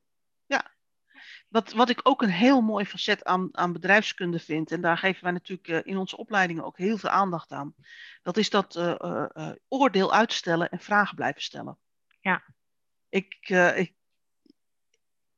Wat, 1.49 1.71
wat 1.71 1.89
ik 1.89 1.99
ook 2.03 2.21
een 2.21 2.29
heel 2.29 2.61
mooi 2.61 2.85
facet 2.85 3.23
aan, 3.23 3.49
aan 3.51 3.73
bedrijfskunde 3.73 4.39
vind, 4.39 4.71
en 4.71 4.81
daar 4.81 4.97
geven 4.97 5.23
wij 5.23 5.31
natuurlijk 5.31 5.67
eh, 5.67 5.79
in 5.83 5.97
onze 5.97 6.17
opleidingen 6.17 6.63
ook 6.63 6.77
heel 6.77 6.97
veel 6.97 7.09
aandacht 7.09 7.51
aan, 7.51 7.75
dat 8.21 8.37
is 8.37 8.49
dat 8.49 8.75
uh, 8.75 8.95
uh, 8.99 9.51
oordeel 9.67 10.13
uitstellen 10.13 10.69
en 10.69 10.79
vragen 10.79 11.15
blijven 11.15 11.41
stellen. 11.41 11.77
Ja. 12.21 12.43
Ik, 13.09 13.49
ik, 13.75 13.93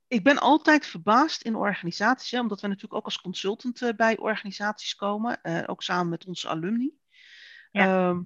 ik 0.07 0.23
ben 0.23 0.37
altijd 0.37 0.85
verbaasd 0.85 1.41
in 1.41 1.55
organisaties, 1.55 2.31
hè, 2.31 2.39
omdat 2.39 2.61
we 2.61 2.67
natuurlijk 2.67 2.95
ook 2.95 3.05
als 3.05 3.21
consultant 3.21 3.93
bij 3.95 4.17
organisaties 4.17 4.95
komen, 4.95 5.67
ook 5.67 5.83
samen 5.83 6.09
met 6.09 6.25
onze 6.25 6.47
alumni. 6.47 6.93
Ja. 7.71 8.09
Ehm, 8.09 8.21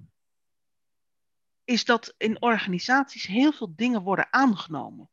is 1.64 1.84
dat 1.84 2.14
in 2.18 2.42
organisaties 2.42 3.26
heel 3.26 3.52
veel 3.52 3.72
dingen 3.76 4.02
worden 4.02 4.32
aangenomen. 4.32 5.10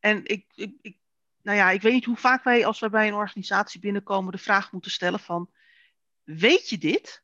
En 0.00 0.24
ik, 0.24 0.46
ik, 0.54 0.74
ik, 0.82 0.96
nou 1.42 1.58
ja, 1.58 1.70
ik 1.70 1.82
weet 1.82 1.92
niet 1.92 2.04
hoe 2.04 2.16
vaak 2.16 2.44
wij, 2.44 2.66
als 2.66 2.80
wij 2.80 2.90
bij 2.90 3.08
een 3.08 3.14
organisatie 3.14 3.80
binnenkomen, 3.80 4.32
de 4.32 4.38
vraag 4.38 4.72
moeten 4.72 4.90
stellen 4.90 5.20
van, 5.20 5.50
weet 6.22 6.68
je 6.68 6.78
dit? 6.78 7.22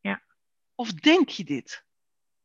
Ja. 0.00 0.22
Of 0.74 0.92
denk 0.92 1.28
je 1.28 1.44
dit? 1.44 1.84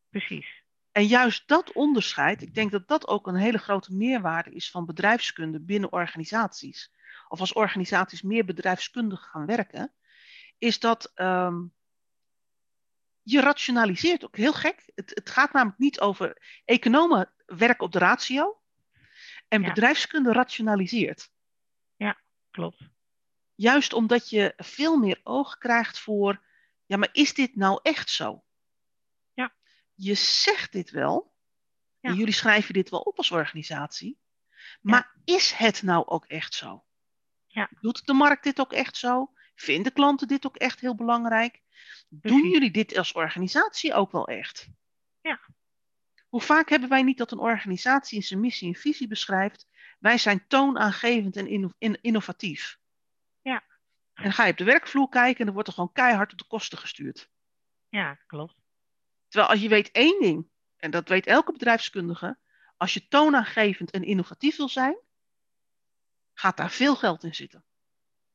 Precies. 0.09 0.65
En 0.91 1.05
juist 1.05 1.47
dat 1.47 1.71
onderscheid, 1.71 2.41
ik 2.41 2.53
denk 2.53 2.71
dat 2.71 2.87
dat 2.87 3.07
ook 3.07 3.27
een 3.27 3.35
hele 3.35 3.57
grote 3.57 3.93
meerwaarde 3.93 4.51
is 4.51 4.71
van 4.71 4.85
bedrijfskunde 4.85 5.59
binnen 5.59 5.91
organisaties. 5.91 6.91
Of 7.27 7.39
als 7.39 7.53
organisaties 7.53 8.21
meer 8.21 8.45
bedrijfskundig 8.45 9.29
gaan 9.29 9.45
werken, 9.45 9.93
is 10.57 10.79
dat 10.79 11.11
ehm, 11.15 11.63
je 13.21 13.41
rationaliseert 13.41 14.25
ook 14.25 14.35
heel 14.35 14.53
gek. 14.53 14.91
Het, 14.95 15.11
het 15.13 15.29
gaat 15.29 15.53
namelijk 15.53 15.79
niet 15.79 15.99
over 15.99 16.61
economen 16.65 17.31
werken 17.45 17.85
op 17.85 17.91
de 17.91 17.99
ratio. 17.99 18.61
En 19.47 19.61
bedrijfskunde 19.61 20.31
rationaliseert. 20.31 21.31
Ja, 21.95 22.21
klopt. 22.51 22.89
Juist 23.55 23.93
omdat 23.93 24.29
je 24.29 24.53
veel 24.57 24.97
meer 24.97 25.19
oog 25.23 25.57
krijgt 25.57 25.99
voor, 25.99 26.45
ja, 26.85 26.97
maar 26.97 27.09
is 27.11 27.33
dit 27.33 27.55
nou 27.55 27.79
echt 27.83 28.09
zo? 28.09 28.43
Ja. 29.33 29.55
Je 29.93 30.13
zegt 30.13 30.71
dit 30.71 30.89
wel, 30.89 31.33
ja. 31.99 32.09
en 32.09 32.15
jullie 32.15 32.33
schrijven 32.33 32.73
dit 32.73 32.89
wel 32.89 32.99
op 32.99 33.17
als 33.17 33.31
organisatie, 33.31 34.19
maar 34.81 35.15
is 35.23 35.51
het 35.51 35.81
nou 35.81 36.05
ook 36.05 36.25
echt 36.25 36.53
zo? 36.53 36.85
Ja. 37.47 37.69
Doet 37.81 38.05
de 38.05 38.13
markt 38.13 38.43
dit 38.43 38.59
ook 38.59 38.73
echt 38.73 38.97
zo? 38.97 39.31
Vinden 39.55 39.93
klanten 39.93 40.27
dit 40.27 40.45
ook 40.45 40.55
echt 40.55 40.79
heel 40.79 40.95
belangrijk? 40.95 41.61
Doen 42.09 42.49
jullie 42.49 42.71
dit 42.71 42.97
als 42.97 43.11
organisatie 43.11 43.93
ook 43.93 44.11
wel 44.11 44.27
echt? 44.27 44.67
Ja. 45.21 45.39
Hoe 46.27 46.41
vaak 46.41 46.69
hebben 46.69 46.89
wij 46.89 47.03
niet 47.03 47.17
dat 47.17 47.31
een 47.31 47.39
organisatie 47.39 48.17
in 48.17 48.23
zijn 48.23 48.39
missie 48.39 48.67
en 48.67 48.79
visie 48.79 49.07
beschrijft, 49.07 49.67
wij 49.99 50.17
zijn 50.17 50.47
toonaangevend 50.47 51.35
en 51.35 52.01
innovatief. 52.01 52.79
Ja. 53.41 53.63
En 54.13 54.23
dan 54.23 54.33
ga 54.33 54.45
je 54.45 54.51
op 54.51 54.57
de 54.57 54.63
werkvloer 54.63 55.09
kijken 55.09 55.39
en 55.39 55.45
dan 55.45 55.53
wordt 55.53 55.67
er 55.67 55.73
gewoon 55.73 55.91
keihard 55.91 56.31
op 56.31 56.37
de 56.37 56.47
kosten 56.47 56.77
gestuurd. 56.77 57.29
Ja, 57.89 58.13
klopt. 58.27 58.55
Terwijl 59.27 59.51
als 59.51 59.61
je 59.61 59.69
weet 59.69 59.91
één 59.91 60.21
ding, 60.21 60.47
en 60.77 60.91
dat 60.91 61.09
weet 61.09 61.25
elke 61.25 61.51
bedrijfskundige, 61.51 62.37
als 62.77 62.93
je 62.93 63.07
toonaangevend 63.07 63.91
en 63.91 64.03
innovatief 64.03 64.57
wil 64.57 64.69
zijn, 64.69 64.97
gaat 66.33 66.57
daar 66.57 66.71
veel 66.71 66.95
geld 66.95 67.23
in 67.23 67.35
zitten. 67.35 67.63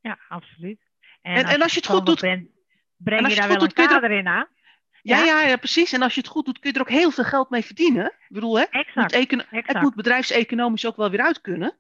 Ja, 0.00 0.18
absoluut. 0.28 0.80
En, 1.20 1.34
en, 1.34 1.44
als, 1.44 1.54
en 1.54 1.62
als 1.62 1.72
je 1.72 1.78
het 1.78 1.88
goed 1.88 2.06
doet, 2.06 2.20
breng 2.96 3.28
je 3.28 3.34
daar 3.34 3.48
wel 3.48 3.62
een 3.62 3.72
kader 3.72 4.10
in 4.10 4.26
aan. 4.26 4.48
Ja, 5.02 5.24
ja, 5.24 5.42
ja, 5.42 5.56
precies. 5.56 5.92
En 5.92 6.02
als 6.02 6.14
je 6.14 6.20
het 6.20 6.30
goed 6.30 6.44
doet, 6.44 6.58
kun 6.58 6.70
je 6.70 6.76
er 6.76 6.82
ook 6.82 6.90
heel 6.90 7.10
veel 7.10 7.24
geld 7.24 7.50
mee 7.50 7.64
verdienen. 7.64 8.06
Ik 8.06 8.26
bedoel, 8.28 8.58
hè? 8.58 8.62
Exact, 8.62 8.96
moet 8.96 9.46
het 9.50 9.80
moet 9.80 9.94
bedrijfseconomisch 9.94 10.86
ook 10.86 10.96
wel 10.96 11.10
weer 11.10 11.22
uit 11.22 11.40
kunnen. 11.40 11.76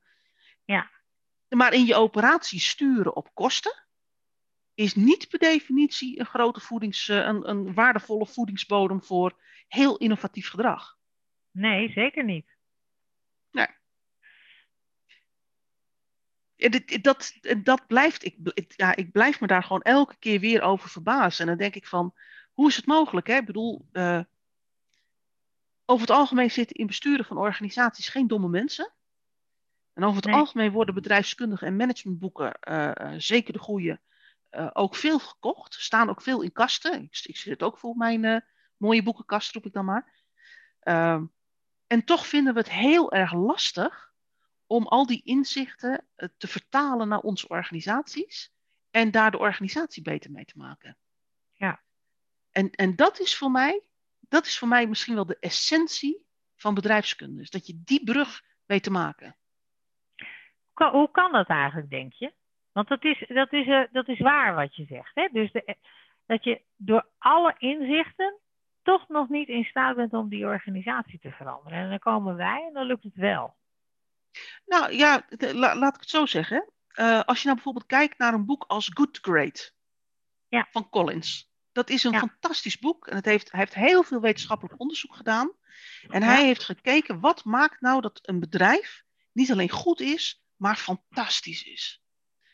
Ja. 0.64 0.90
Maar 1.48 1.72
in 1.72 1.86
je 1.86 1.94
operatie 1.94 2.60
sturen 2.60 3.16
op 3.16 3.34
kosten 3.34 3.82
is 4.74 4.94
niet 4.94 5.28
per 5.28 5.38
definitie 5.38 6.20
een 6.20 6.26
grote 6.26 6.60
voedings, 6.60 7.08
eh, 7.08 7.16
een, 7.16 7.48
een 7.48 7.74
waardevolle 7.74 8.26
voedingsbodem 8.26 9.02
voor 9.02 9.36
heel 9.68 9.96
innovatief 9.96 10.48
gedrag. 10.48 10.96
Nee, 11.50 11.92
zeker 11.92 12.24
niet. 12.24 12.46
Nee. 13.50 13.66
Dat, 16.56 16.98
dat, 17.02 17.38
dat 17.64 17.86
blijft, 17.86 18.24
ik, 18.24 18.36
ja, 18.76 18.96
ik 18.96 19.12
blijf 19.12 19.40
me 19.40 19.46
daar 19.46 19.62
gewoon 19.62 19.82
elke 19.82 20.16
keer 20.18 20.40
weer 20.40 20.62
over 20.62 20.88
verbazen. 20.88 21.40
En 21.40 21.46
dan 21.46 21.56
denk 21.56 21.74
ik 21.74 21.86
van, 21.86 22.14
hoe 22.52 22.68
is 22.68 22.76
het 22.76 22.86
mogelijk? 22.86 23.26
Hè? 23.26 23.36
Ik 23.36 23.46
bedoel, 23.46 23.88
uh, 23.92 24.20
over 25.84 26.06
het 26.06 26.16
algemeen 26.16 26.50
zitten 26.50 26.76
in 26.76 26.86
besturen 26.86 27.24
van 27.24 27.38
organisaties 27.38 28.08
geen 28.08 28.26
domme 28.26 28.48
mensen. 28.48 28.92
En 29.92 30.04
over 30.04 30.22
het 30.22 30.34
algemeen 30.34 30.72
worden 30.72 30.94
bedrijfskundige 30.94 31.66
en 31.66 31.76
managementboeken, 31.76 32.58
uh, 32.68 33.14
zeker 33.16 33.52
de 33.52 33.58
goede, 33.58 34.00
uh, 34.50 34.70
ook 34.72 34.94
veel 34.94 35.18
gekocht. 35.18 35.74
Staan 35.74 36.08
ook 36.08 36.22
veel 36.22 36.42
in 36.42 36.52
kasten. 36.52 37.02
Ik, 37.02 37.20
ik 37.22 37.36
zit 37.36 37.52
het 37.52 37.62
ook 37.62 37.78
voor 37.78 37.96
mijn 37.96 38.44
mooie 38.76 39.02
boekenkast, 39.02 39.54
roep 39.54 39.66
ik 39.66 39.72
dan 39.72 39.84
maar. 39.84 40.12
Ehm, 40.80 41.24
en 41.86 42.04
toch 42.04 42.26
vinden 42.26 42.54
we 42.54 42.58
het 42.58 42.70
heel 42.70 43.12
erg 43.12 43.32
lastig 43.32 44.12
om 44.66 44.86
al 44.86 45.06
die 45.06 45.22
inzichten 45.24 46.06
te 46.36 46.48
vertalen 46.48 47.08
naar 47.08 47.20
onze 47.20 47.48
organisaties 47.48 48.52
en 48.90 49.10
daar 49.10 49.30
de 49.30 49.38
organisatie 49.38 50.02
beter 50.02 50.30
mee 50.30 50.44
te 50.44 50.58
maken. 50.58 50.96
Ja. 51.52 51.82
En, 52.52 52.70
en 52.70 52.96
dat, 52.96 53.20
is 53.20 53.36
voor 53.36 53.50
mij, 53.50 53.82
dat 54.20 54.46
is 54.46 54.58
voor 54.58 54.68
mij 54.68 54.86
misschien 54.86 55.14
wel 55.14 55.26
de 55.26 55.38
essentie 55.40 56.26
van 56.56 56.74
bedrijfskunde. 56.74 57.36
Dus 57.36 57.50
dat 57.50 57.66
je 57.66 57.82
die 57.84 58.04
brug 58.04 58.42
weet 58.66 58.82
te 58.82 58.90
maken. 58.90 59.36
Hoe 60.72 61.10
kan 61.10 61.32
dat 61.32 61.48
eigenlijk, 61.48 61.90
denk 61.90 62.12
je? 62.12 62.32
Want 62.72 62.88
dat 62.88 63.04
is, 63.04 63.24
dat 63.28 63.52
is, 63.52 63.66
uh, 63.66 63.82
dat 63.92 64.08
is 64.08 64.18
waar 64.18 64.54
wat 64.54 64.76
je 64.76 64.84
zegt. 64.84 65.10
Hè? 65.14 65.28
Dus 65.32 65.52
de, 65.52 65.76
dat 66.26 66.44
je 66.44 66.60
door 66.76 67.06
alle 67.18 67.54
inzichten 67.58 68.38
toch 68.82 69.08
nog 69.08 69.28
niet 69.28 69.48
in 69.48 69.64
staat 69.64 69.96
bent 69.96 70.12
om 70.12 70.28
die 70.28 70.46
organisatie 70.46 71.18
te 71.18 71.30
veranderen. 71.30 71.78
En 71.78 71.88
dan 71.88 71.98
komen 71.98 72.36
wij 72.36 72.64
en 72.66 72.72
dan 72.72 72.86
lukt 72.86 73.02
het 73.02 73.14
wel. 73.14 73.56
Nou 74.66 74.92
ja, 74.92 75.22
laat 75.52 75.94
ik 75.94 76.00
het 76.00 76.08
zo 76.08 76.26
zeggen. 76.26 76.72
Uh, 76.94 77.20
als 77.20 77.38
je 77.38 77.44
nou 77.44 77.54
bijvoorbeeld 77.54 77.86
kijkt 77.86 78.18
naar 78.18 78.34
een 78.34 78.46
boek 78.46 78.64
als 78.66 78.90
Good 78.94 79.18
Great 79.22 79.74
ja. 80.48 80.68
van 80.70 80.88
Collins. 80.88 81.51
Dat 81.72 81.90
is 81.90 82.04
een 82.04 82.18
fantastisch 82.18 82.78
boek. 82.78 83.06
En 83.06 83.16
het 83.16 83.24
heeft, 83.24 83.50
hij 83.50 83.60
heeft 83.60 83.74
heel 83.74 84.02
veel 84.02 84.20
wetenschappelijk 84.20 84.80
onderzoek 84.80 85.16
gedaan. 85.16 85.52
En 86.08 86.22
hij 86.22 86.44
heeft 86.44 86.64
gekeken, 86.64 87.20
wat 87.20 87.44
maakt 87.44 87.80
nou 87.80 88.00
dat 88.00 88.18
een 88.22 88.40
bedrijf 88.40 89.04
niet 89.32 89.50
alleen 89.50 89.70
goed 89.70 90.00
is, 90.00 90.44
maar 90.56 90.76
fantastisch 90.76 91.62
is. 91.62 92.02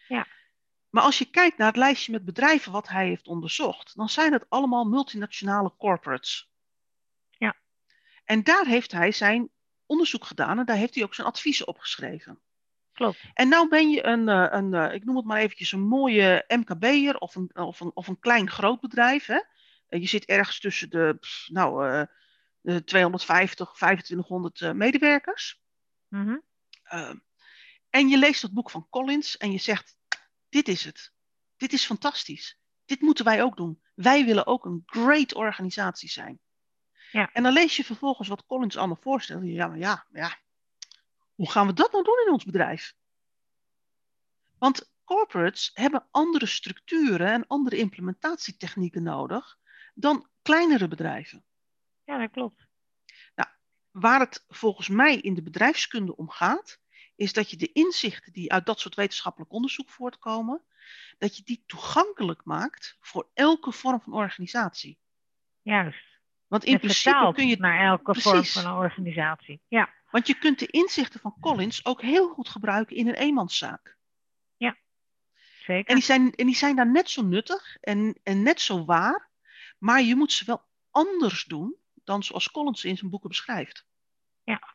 Ja. 0.08 0.26
Maar 0.90 1.02
als 1.02 1.18
je 1.18 1.30
kijkt 1.30 1.58
naar 1.58 1.66
het 1.66 1.76
lijstje 1.76 2.12
met 2.12 2.24
bedrijven 2.24 2.72
wat 2.72 2.88
hij 2.88 3.06
heeft 3.06 3.26
onderzocht, 3.26 3.96
dan 3.96 4.08
zijn 4.08 4.32
het 4.32 4.44
allemaal 4.48 4.84
multinationale 4.84 5.74
corporates. 5.76 6.50
Ja. 7.30 7.56
En 8.24 8.42
daar 8.42 8.66
heeft 8.66 8.92
hij 8.92 9.12
zijn 9.12 9.50
onderzoek 9.86 10.24
gedaan 10.24 10.58
en 10.58 10.64
daar 10.64 10.76
heeft 10.76 10.94
hij 10.94 11.04
ook 11.04 11.14
zijn 11.14 11.26
adviezen 11.26 11.66
opgeschreven. 11.66 12.40
Klopt. 12.98 13.20
En 13.34 13.48
nou 13.48 13.68
ben 13.68 13.90
je 13.90 14.06
een, 14.06 14.28
eh, 14.28 14.46
een, 14.50 14.74
eh, 14.74 14.94
ik 14.94 15.04
noem 15.04 15.16
het 15.16 15.24
maar 15.24 15.40
eventjes, 15.40 15.72
een 15.72 15.88
mooie 15.88 16.44
MKB'er 16.48 17.16
of 17.16 17.34
een, 17.34 17.56
of, 17.56 17.80
een, 17.80 17.90
of 17.94 18.08
een 18.08 18.18
klein 18.18 18.50
groot 18.50 18.80
bedrijf. 18.80 19.26
Hè? 19.26 19.40
Je 19.88 20.06
zit 20.06 20.24
ergens 20.24 20.60
tussen 20.60 20.90
de, 20.90 21.18
nou, 21.46 21.90
uh, 21.90 22.02
de 22.60 22.84
250, 22.84 23.72
2500 23.72 24.74
medewerkers. 24.74 25.60
Mm 26.08 26.46
en 27.90 28.08
je 28.08 28.18
leest 28.18 28.42
dat 28.42 28.52
boek 28.52 28.70
van 28.70 28.86
Collins 28.90 29.36
en 29.36 29.52
je 29.52 29.58
zegt, 29.58 29.96
dit 30.48 30.68
is 30.68 30.84
het. 30.84 31.12
Dit 31.56 31.72
is 31.72 31.86
fantastisch. 31.86 32.58
Dit 32.84 33.00
moeten 33.00 33.24
wij 33.24 33.42
ook 33.42 33.56
doen. 33.56 33.82
Wij 33.94 34.24
willen 34.24 34.46
ook 34.46 34.64
een 34.64 34.82
great 34.86 35.34
organisatie 35.34 36.08
zijn. 36.08 36.40
Ja. 37.10 37.30
En 37.32 37.42
dan 37.42 37.52
lees 37.52 37.76
je 37.76 37.84
vervolgens 37.84 38.28
wat 38.28 38.46
Collins 38.46 38.76
allemaal 38.76 38.98
voorstelt. 39.00 39.42
Ja, 39.44 39.66
maar 39.66 39.78
ja, 39.78 40.06
ja, 40.12 40.38
hoe 41.38 41.50
gaan 41.50 41.66
we 41.66 41.72
dat 41.72 41.92
nou 41.92 42.04
doen 42.04 42.22
in 42.26 42.32
ons 42.32 42.44
bedrijf? 42.44 42.94
Want 44.58 44.90
corporates 45.04 45.70
hebben 45.74 46.06
andere 46.10 46.46
structuren 46.46 47.32
en 47.32 47.46
andere 47.46 47.76
implementatietechnieken 47.76 49.02
nodig 49.02 49.58
dan 49.94 50.28
kleinere 50.42 50.88
bedrijven. 50.88 51.44
Ja, 52.04 52.18
dat 52.18 52.30
klopt. 52.30 52.66
Nou, 53.34 53.48
waar 53.90 54.20
het 54.20 54.44
volgens 54.48 54.88
mij 54.88 55.16
in 55.16 55.34
de 55.34 55.42
bedrijfskunde 55.42 56.16
om 56.16 56.30
gaat, 56.30 56.80
is 57.16 57.32
dat 57.32 57.50
je 57.50 57.56
de 57.56 57.72
inzichten 57.72 58.32
die 58.32 58.52
uit 58.52 58.66
dat 58.66 58.80
soort 58.80 58.94
wetenschappelijk 58.94 59.52
onderzoek 59.52 59.90
voortkomen, 59.90 60.64
dat 61.18 61.36
je 61.36 61.42
die 61.42 61.62
toegankelijk 61.66 62.44
maakt 62.44 62.96
voor 63.00 63.28
elke 63.34 63.72
vorm 63.72 64.00
van 64.00 64.12
organisatie. 64.12 64.98
Juist. 65.62 66.20
Want 66.46 66.64
in 66.64 66.78
principe 66.78 67.32
kun 67.34 67.48
je. 67.48 67.56
Naar 67.58 67.80
elke 67.80 68.20
vorm 68.20 68.44
van 68.44 68.66
een 68.66 68.78
organisatie. 68.78 69.60
Ja. 69.68 69.96
Want 70.10 70.26
je 70.26 70.38
kunt 70.38 70.58
de 70.58 70.66
inzichten 70.66 71.20
van 71.20 71.36
Collins 71.40 71.84
ook 71.84 72.02
heel 72.02 72.28
goed 72.28 72.48
gebruiken 72.48 72.96
in 72.96 73.08
een 73.08 73.14
eenmanszaak. 73.14 73.96
Ja, 74.56 74.76
zeker. 75.34 75.84
En 75.84 75.94
die 75.94 76.04
zijn, 76.04 76.34
en 76.34 76.46
die 76.46 76.56
zijn 76.56 76.76
daar 76.76 76.90
net 76.90 77.10
zo 77.10 77.22
nuttig 77.22 77.76
en, 77.80 78.20
en 78.22 78.42
net 78.42 78.60
zo 78.60 78.84
waar, 78.84 79.30
maar 79.78 80.02
je 80.02 80.14
moet 80.14 80.32
ze 80.32 80.44
wel 80.44 80.64
anders 80.90 81.44
doen 81.44 81.76
dan 82.04 82.22
zoals 82.22 82.50
Collins 82.50 82.84
in 82.84 82.96
zijn 82.96 83.10
boeken 83.10 83.28
beschrijft. 83.28 83.86
Ja, 84.44 84.74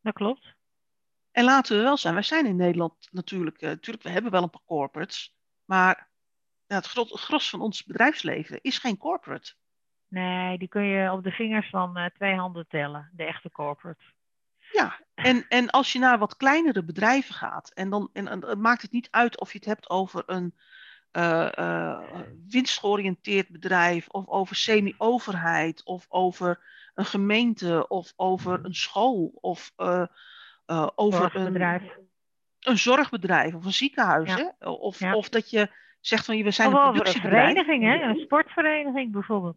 dat 0.00 0.14
klopt. 0.14 0.54
En 1.30 1.44
laten 1.44 1.76
we 1.76 1.82
wel 1.82 1.96
zijn, 1.96 2.14
wij 2.14 2.22
zijn 2.22 2.46
in 2.46 2.56
Nederland 2.56 3.08
natuurlijk, 3.10 3.62
uh, 3.62 3.68
natuurlijk 3.68 4.04
we 4.04 4.10
hebben 4.10 4.30
wel 4.30 4.42
een 4.42 4.50
paar 4.50 4.64
corporates, 4.64 5.34
maar 5.64 6.10
ja, 6.66 6.76
het, 6.76 6.86
gros 6.86 7.50
van 7.50 7.60
ons 7.60 7.84
bedrijfsleven 7.84 8.58
is 8.62 8.78
geen 8.78 8.96
corporate. 8.96 9.54
Nee, 10.08 10.58
die 10.58 10.68
kun 10.68 10.82
je 10.82 11.12
op 11.12 11.22
de 11.22 11.30
vingers 11.30 11.70
van 11.70 11.98
uh, 11.98 12.04
twee 12.04 12.34
handen 12.34 12.68
tellen, 12.68 13.10
de 13.12 13.24
echte 13.24 13.50
corporate. 13.50 14.02
Ja, 14.72 15.00
en, 15.14 15.44
en 15.48 15.70
als 15.70 15.92
je 15.92 15.98
naar 15.98 16.18
wat 16.18 16.36
kleinere 16.36 16.84
bedrijven 16.84 17.34
gaat, 17.34 17.70
en 17.74 17.90
dan 17.90 18.10
en, 18.12 18.28
en, 18.28 18.60
maakt 18.60 18.82
het 18.82 18.92
niet 18.92 19.08
uit 19.10 19.40
of 19.40 19.52
je 19.52 19.58
het 19.58 19.66
hebt 19.66 19.90
over 19.90 20.22
een 20.26 20.54
uh, 21.12 21.98
winstgeoriënteerd 22.48 23.48
bedrijf, 23.48 24.08
of 24.08 24.28
over 24.28 24.56
semi-overheid, 24.56 25.84
of 25.84 26.06
over 26.08 26.60
een 26.94 27.04
gemeente, 27.04 27.88
of 27.88 28.12
over 28.16 28.64
een 28.64 28.74
school, 28.74 29.38
of 29.40 29.72
over 30.94 31.36
een, 31.36 31.82
een 32.60 32.78
zorgbedrijf 32.78 33.54
of 33.54 33.64
een 33.64 33.72
ziekenhuis. 33.72 34.34
Hè? 34.34 34.68
Of, 34.68 35.02
of 35.02 35.28
dat 35.28 35.50
je 35.50 35.70
zegt 36.00 36.24
van 36.24 36.42
we 36.42 36.50
zijn 36.50 36.68
een 36.72 36.74
productiebedrijf. 36.74 37.48
Een 37.48 37.64
vereniging, 37.64 38.00
hè? 38.00 38.08
een 38.08 38.20
sportvereniging 38.24 39.12
bijvoorbeeld. 39.12 39.56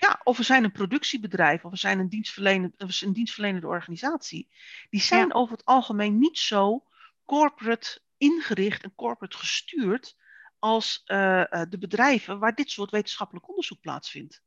Ja, 0.00 0.20
of 0.24 0.36
we 0.36 0.42
zijn 0.42 0.64
een 0.64 0.72
productiebedrijf 0.72 1.64
of 1.64 1.70
we 1.70 1.76
zijn 1.76 1.98
een 1.98 2.08
dienstverlenende, 2.08 2.72
een 2.76 3.12
dienstverlenende 3.12 3.66
organisatie. 3.66 4.48
Die 4.90 5.00
zijn 5.00 5.34
over 5.34 5.56
het 5.56 5.64
algemeen 5.64 6.18
niet 6.18 6.38
zo 6.38 6.84
corporate 7.24 8.00
ingericht 8.16 8.82
en 8.82 8.94
corporate 8.94 9.36
gestuurd 9.36 10.16
als 10.58 11.02
uh, 11.06 11.44
de 11.68 11.78
bedrijven 11.78 12.38
waar 12.38 12.54
dit 12.54 12.70
soort 12.70 12.90
wetenschappelijk 12.90 13.48
onderzoek 13.48 13.80
plaatsvindt. 13.80 14.42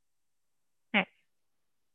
Nee. 0.91 1.07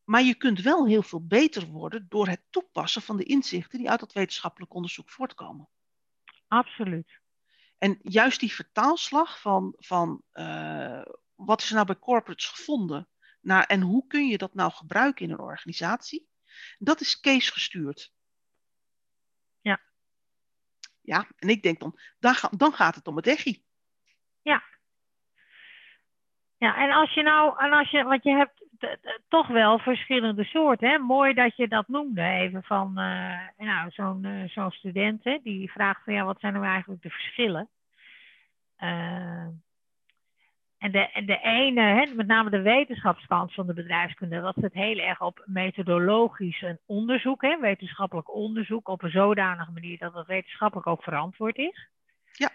Maar 0.04 0.23
je 0.23 0.34
kunt 0.34 0.61
wel 0.61 0.87
heel 0.87 1.02
veel 1.02 1.26
beter 1.26 1.66
worden 1.66 2.06
door 2.08 2.28
het 2.28 2.42
toepassen 2.50 3.02
van 3.02 3.16
de 3.16 3.25
inzichten 3.25 3.78
die 3.78 3.90
uit 3.90 4.00
dat 4.00 4.12
wetenschappelijk 4.12 4.75
onderzoek 4.75 5.11
voortkomen. 5.11 5.68
Absoluut. 6.49 7.20
En 7.78 7.99
juist 8.02 8.40
die 8.40 8.52
vertaalslag 8.52 9.40
van, 9.40 9.75
van 9.76 10.23
uh, 10.32 11.02
wat 11.34 11.62
is 11.62 11.68
er 11.68 11.75
nou 11.75 11.87
bij 11.87 11.99
corporates 11.99 12.46
gevonden 12.46 13.08
naar, 13.44 13.64
en 13.64 13.80
hoe 13.80 14.06
kun 14.06 14.26
je 14.26 14.38
dat 14.38 14.54
nou 14.54 14.72
gebruiken 14.72 15.24
in 15.24 15.32
een 15.32 15.40
organisatie, 15.40 16.28
dat 16.78 17.00
is 17.00 17.20
case 17.20 17.52
gestuurd. 17.52 18.12
Ja. 19.60 19.80
Ja, 21.00 21.26
en 21.38 21.48
ik 21.48 21.62
denk 21.62 21.80
dan, 21.80 21.98
dan, 22.18 22.34
dan 22.50 22.72
gaat 22.72 22.94
het 22.94 23.06
om 23.06 23.16
het 23.16 23.26
echi. 23.26 23.64
Ja. 24.42 24.62
Ja, 26.56 26.76
en 26.76 26.90
als 26.90 27.14
je 27.14 27.22
nou, 27.22 27.64
en 27.64 27.72
als 27.72 27.90
je, 27.90 28.02
want 28.02 28.22
je 28.22 28.30
hebt 28.30 28.64
toch 29.28 29.46
wel 29.46 29.78
verschillende 29.78 30.44
soorten. 30.44 30.88
Hè? 30.88 30.98
Mooi 30.98 31.34
dat 31.34 31.56
je 31.56 31.68
dat 31.68 31.88
noemde 31.88 32.22
even 32.22 32.62
van 32.62 32.88
uh, 32.88 33.48
nou, 33.56 33.90
zo'n 33.90 34.24
uh, 34.24 34.48
zo'n 34.48 34.70
student 34.70 35.24
hè, 35.24 35.38
die 35.42 35.70
vraagt 35.70 36.04
van 36.04 36.12
ja, 36.12 36.24
wat 36.24 36.40
zijn 36.40 36.52
nou 36.52 36.64
eigenlijk 36.64 37.02
de 37.02 37.10
verschillen? 37.10 37.68
Uh, 38.78 39.46
en 40.85 40.90
de, 40.90 41.11
en 41.11 41.27
de 41.27 41.40
ene, 41.40 41.81
hè, 41.81 42.14
met 42.14 42.27
name 42.27 42.51
de 42.51 42.62
wetenschapskant 42.62 43.55
van 43.55 43.66
de 43.66 43.75
bedrijfskunde, 43.75 44.40
dat 44.40 44.55
zit 44.59 44.73
heel 44.73 44.99
erg 44.99 45.20
op 45.20 45.42
methodologisch 45.47 46.64
onderzoek, 46.87 47.42
hè, 47.42 47.59
wetenschappelijk 47.61 48.35
onderzoek, 48.35 48.88
op 48.88 49.03
een 49.03 49.11
zodanige 49.11 49.70
manier 49.70 49.99
dat 49.99 50.14
het 50.14 50.27
wetenschappelijk 50.27 50.87
ook 50.87 51.03
verantwoord 51.03 51.57
is. 51.57 51.88
Ja. 52.33 52.51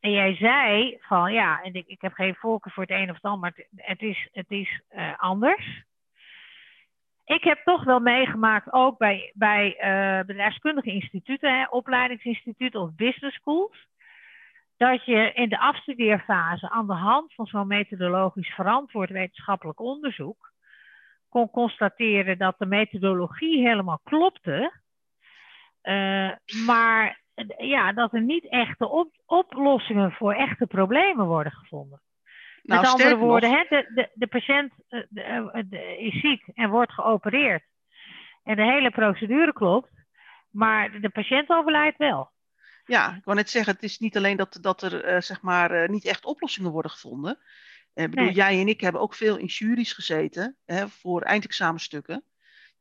En 0.00 0.10
jij 0.10 0.34
zei 0.34 0.96
van 1.00 1.32
ja, 1.32 1.62
en 1.62 1.74
ik, 1.74 1.86
ik 1.86 2.00
heb 2.00 2.12
geen 2.12 2.34
voorkeur 2.34 2.72
voor 2.72 2.82
het 2.82 2.92
een 2.92 3.10
of 3.10 3.14
het 3.14 3.24
ander, 3.24 3.40
maar 3.40 3.66
het, 3.76 4.02
is, 4.02 4.28
het 4.32 4.50
is 4.50 4.80
uh, 4.96 5.12
anders. 5.16 5.84
Ik 7.24 7.44
heb 7.44 7.58
toch 7.64 7.84
wel 7.84 8.00
meegemaakt, 8.00 8.72
ook 8.72 8.98
bij, 8.98 9.32
bij 9.34 9.66
uh, 9.66 10.26
bedrijfskundige 10.26 10.90
instituten, 10.90 11.58
hè, 11.58 11.66
opleidingsinstituten 11.68 12.80
of 12.80 12.94
business 12.94 13.36
schools, 13.36 13.86
dat 14.76 15.04
je 15.04 15.32
in 15.32 15.48
de 15.48 15.58
afstudeerfase 15.58 16.70
aan 16.70 16.86
de 16.86 16.94
hand 16.94 17.34
van 17.34 17.46
zo'n 17.46 17.66
methodologisch 17.66 18.54
verantwoord 18.54 19.10
wetenschappelijk 19.10 19.80
onderzoek 19.80 20.54
kon 21.28 21.50
constateren 21.50 22.38
dat 22.38 22.54
de 22.58 22.66
methodologie 22.66 23.68
helemaal 23.68 24.00
klopte, 24.04 24.72
uh, 25.82 26.30
maar 26.66 27.20
ja, 27.58 27.92
dat 27.92 28.14
er 28.14 28.22
niet 28.22 28.48
echte 28.48 28.88
op, 28.88 29.10
oplossingen 29.26 30.12
voor 30.12 30.32
echte 30.32 30.66
problemen 30.66 31.26
worden 31.26 31.52
gevonden. 31.52 32.00
Nou, 32.62 32.80
Met 32.80 32.90
andere 32.90 33.16
woorden, 33.16 33.50
hè, 33.50 33.64
de, 33.68 33.90
de, 33.94 34.10
de 34.14 34.26
patiënt 34.26 34.72
eh, 34.88 35.00
de, 35.08 35.96
is 35.98 36.20
ziek 36.20 36.46
en 36.54 36.70
wordt 36.70 36.92
geopereerd. 36.92 37.64
En 38.42 38.56
de 38.56 38.62
hele 38.62 38.90
procedure 38.90 39.52
klopt, 39.52 39.90
maar 40.50 41.00
de 41.00 41.10
patiënt 41.10 41.48
overlijdt 41.48 41.96
wel. 41.96 42.30
Ja, 42.86 43.14
ik 43.16 43.24
wou 43.24 43.36
net 43.36 43.50
zeggen, 43.50 43.74
het 43.74 43.82
is 43.82 43.98
niet 43.98 44.16
alleen 44.16 44.36
dat, 44.36 44.58
dat 44.60 44.82
er 44.82 45.14
uh, 45.14 45.20
zeg 45.20 45.40
maar, 45.40 45.82
uh, 45.82 45.88
niet 45.88 46.04
echt 46.04 46.24
oplossingen 46.24 46.70
worden 46.70 46.90
gevonden. 46.90 47.38
Ik 47.94 48.10
bedoel, 48.10 48.24
nee. 48.24 48.34
jij 48.34 48.60
en 48.60 48.68
ik 48.68 48.80
hebben 48.80 49.00
ook 49.00 49.14
veel 49.14 49.36
in 49.36 49.46
juries 49.46 49.92
gezeten 49.92 50.56
hè, 50.64 50.88
voor 50.88 51.22
eindexamenstukken. 51.22 52.24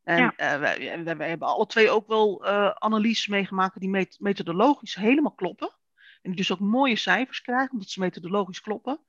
En 0.04 0.18
ja. 0.18 0.54
uh, 0.54 0.60
wij, 0.60 1.04
wij, 1.04 1.18
wij, 1.18 1.30
hebben 1.30 1.48
alle 1.48 1.66
twee 1.66 1.90
ook 1.90 2.08
wel 2.08 2.48
uh, 2.48 2.70
analyses 2.70 3.28
meegemaakt 3.28 3.80
die 3.80 3.90
met, 3.90 4.18
methodologisch 4.20 4.96
helemaal 4.96 5.32
kloppen. 5.32 5.70
En 5.96 6.32
die 6.32 6.36
dus 6.36 6.52
ook 6.52 6.60
mooie 6.60 6.96
cijfers 6.96 7.42
krijgen, 7.42 7.72
omdat 7.72 7.90
ze 7.90 8.00
methodologisch 8.00 8.62
kloppen. 8.62 9.00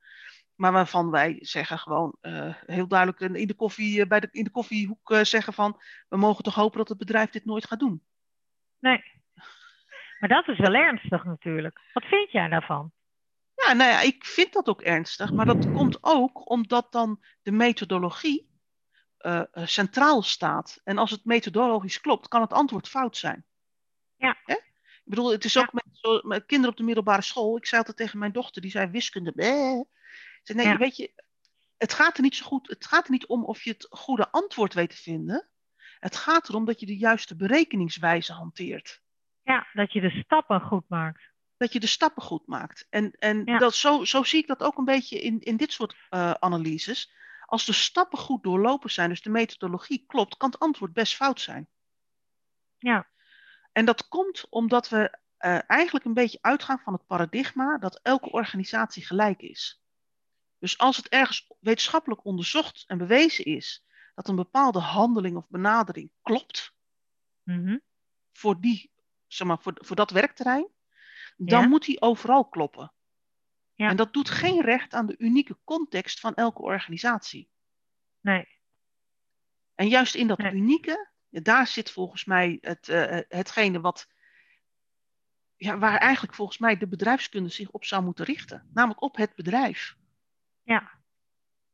Maar 0.55 0.71
waarvan 0.71 1.09
wij 1.09 1.37
zeggen 1.41 1.79
gewoon 1.79 2.15
uh, 2.21 2.53
heel 2.65 2.87
duidelijk 2.87 3.19
in 3.19 3.47
de, 3.47 3.53
koffie, 3.53 4.07
bij 4.07 4.19
de, 4.19 4.29
in 4.31 4.43
de 4.43 4.49
koffiehoek 4.49 5.19
zeggen 5.21 5.53
van... 5.53 5.81
we 6.09 6.17
mogen 6.17 6.43
toch 6.43 6.55
hopen 6.55 6.77
dat 6.77 6.89
het 6.89 6.97
bedrijf 6.97 7.29
dit 7.29 7.45
nooit 7.45 7.65
gaat 7.65 7.79
doen. 7.79 8.03
Nee, 8.79 9.03
maar 10.19 10.29
dat 10.29 10.47
is 10.47 10.57
wel 10.57 10.73
ernstig 10.73 11.23
natuurlijk. 11.23 11.81
Wat 11.93 12.05
vind 12.05 12.31
jij 12.31 12.47
daarvan? 12.47 12.91
Ja, 13.55 13.73
nou 13.73 13.91
ja, 13.91 14.01
ik 14.01 14.25
vind 14.25 14.53
dat 14.53 14.67
ook 14.67 14.81
ernstig. 14.81 15.31
Maar 15.31 15.45
dat 15.45 15.71
komt 15.71 15.97
ook 16.01 16.49
omdat 16.49 16.91
dan 16.91 17.23
de 17.41 17.51
methodologie 17.51 18.49
uh, 19.19 19.41
centraal 19.53 20.21
staat. 20.21 20.81
En 20.83 20.97
als 20.97 21.11
het 21.11 21.25
methodologisch 21.25 22.01
klopt, 22.01 22.27
kan 22.27 22.41
het 22.41 22.53
antwoord 22.53 22.87
fout 22.87 23.17
zijn. 23.17 23.45
Ja. 24.15 24.37
Hè? 24.45 24.53
Ik 24.53 25.03
bedoel, 25.03 25.31
het 25.31 25.45
is 25.45 25.53
ja. 25.53 25.61
ook 25.61 25.73
met, 25.73 25.83
zo, 25.91 26.21
met, 26.23 26.45
kinderen 26.45 26.71
op 26.71 26.77
de 26.77 26.85
middelbare 26.85 27.21
school. 27.21 27.57
Ik 27.57 27.65
zei 27.65 27.79
altijd 27.79 27.97
tegen 27.97 28.19
mijn 28.19 28.31
dochter, 28.31 28.61
die 28.61 28.71
zei 28.71 28.89
wiskunde. 28.89 29.31
Bleh. 29.31 29.81
zei, 30.43 30.57
nee, 30.57 30.67
ja. 30.67 30.77
weet 30.77 30.97
je, 30.97 31.23
het 31.77 31.93
gaat 31.93 32.17
er 32.17 32.23
niet 32.23 32.35
zo 32.35 32.45
goed. 32.45 32.67
Het 32.67 32.85
gaat 32.85 33.05
er 33.05 33.11
niet 33.11 33.25
om 33.25 33.45
of 33.45 33.63
je 33.63 33.71
het 33.71 33.87
goede 33.89 34.31
antwoord 34.31 34.73
weet 34.73 34.89
te 34.89 34.95
vinden. 34.95 35.47
Het 35.99 36.15
gaat 36.15 36.49
erom 36.49 36.65
dat 36.65 36.79
je 36.79 36.85
de 36.85 36.97
juiste 36.97 37.35
berekeningswijze 37.35 38.33
hanteert. 38.33 39.01
Ja, 39.47 39.67
dat 39.73 39.93
je 39.93 40.01
de 40.01 40.09
stappen 40.09 40.61
goed 40.61 40.89
maakt. 40.89 41.31
Dat 41.57 41.73
je 41.73 41.79
de 41.79 41.87
stappen 41.87 42.23
goed 42.23 42.47
maakt. 42.47 42.87
En, 42.89 43.11
en 43.11 43.45
ja. 43.45 43.57
dat, 43.57 43.75
zo, 43.75 44.05
zo 44.05 44.23
zie 44.23 44.39
ik 44.39 44.47
dat 44.47 44.63
ook 44.63 44.77
een 44.77 44.85
beetje 44.85 45.21
in, 45.21 45.39
in 45.39 45.57
dit 45.57 45.71
soort 45.71 45.95
uh, 46.09 46.31
analyses. 46.31 47.11
Als 47.45 47.65
de 47.65 47.73
stappen 47.73 48.17
goed 48.17 48.43
doorlopen 48.43 48.91
zijn, 48.91 49.09
dus 49.09 49.21
de 49.21 49.29
methodologie 49.29 50.03
klopt, 50.07 50.37
kan 50.37 50.49
het 50.49 50.59
antwoord 50.59 50.93
best 50.93 51.15
fout 51.15 51.41
zijn. 51.41 51.67
Ja. 52.77 53.07
En 53.71 53.85
dat 53.85 54.07
komt 54.07 54.49
omdat 54.49 54.89
we 54.89 55.17
uh, 55.39 55.59
eigenlijk 55.67 56.05
een 56.05 56.13
beetje 56.13 56.41
uitgaan 56.41 56.79
van 56.79 56.93
het 56.93 57.05
paradigma 57.05 57.77
dat 57.77 57.99
elke 58.03 58.31
organisatie 58.31 59.05
gelijk 59.05 59.41
is. 59.41 59.81
Dus 60.59 60.77
als 60.77 60.97
het 60.97 61.07
ergens 61.07 61.51
wetenschappelijk 61.59 62.25
onderzocht 62.25 62.83
en 62.87 62.97
bewezen 62.97 63.45
is 63.45 63.85
dat 64.15 64.27
een 64.27 64.35
bepaalde 64.35 64.79
handeling 64.79 65.37
of 65.37 65.49
benadering 65.49 66.11
klopt 66.21 66.73
mm 67.43 67.65
-hmm. 67.65 67.81
voor, 68.31 68.61
die, 68.61 68.91
zeg 69.27 69.47
maar, 69.47 69.59
voor, 69.61 69.73
voor 69.75 69.95
dat 69.95 70.11
werkterrein, 70.11 70.67
dan 71.37 71.61
Ja. 71.61 71.67
moet 71.67 71.85
die 71.85 72.01
overal 72.01 72.45
kloppen. 72.49 72.91
Ja. 73.73 73.89
En 73.89 73.95
dat 73.95 74.13
doet 74.13 74.29
geen 74.29 74.61
recht 74.61 74.93
aan 74.93 75.05
de 75.05 75.15
unieke 75.17 75.57
context 75.63 76.19
van 76.19 76.33
elke 76.33 76.61
organisatie. 76.61 77.49
Nee. 78.19 78.47
En 79.75 79.87
juist 79.87 80.15
in 80.15 80.27
dat 80.27 80.37
Nee. 80.37 80.53
unieke, 80.53 81.09
daar 81.29 81.67
zit 81.67 81.91
volgens 81.91 82.25
mij 82.25 82.57
het, 82.61 82.89
eh, 82.89 83.19
hetgene 83.27 83.79
wat, 83.81 84.07
ja, 85.55 85.77
waar 85.77 85.97
eigenlijk 85.97 86.33
volgens 86.35 86.57
mij 86.57 86.77
de 86.77 86.87
bedrijfskunde 86.87 87.49
zich 87.49 87.69
op 87.69 87.85
zou 87.85 88.03
moeten 88.03 88.25
richten. 88.25 88.69
Namelijk 88.73 89.01
op 89.01 89.15
het 89.15 89.35
bedrijf. 89.35 89.95
Ja. 90.63 90.91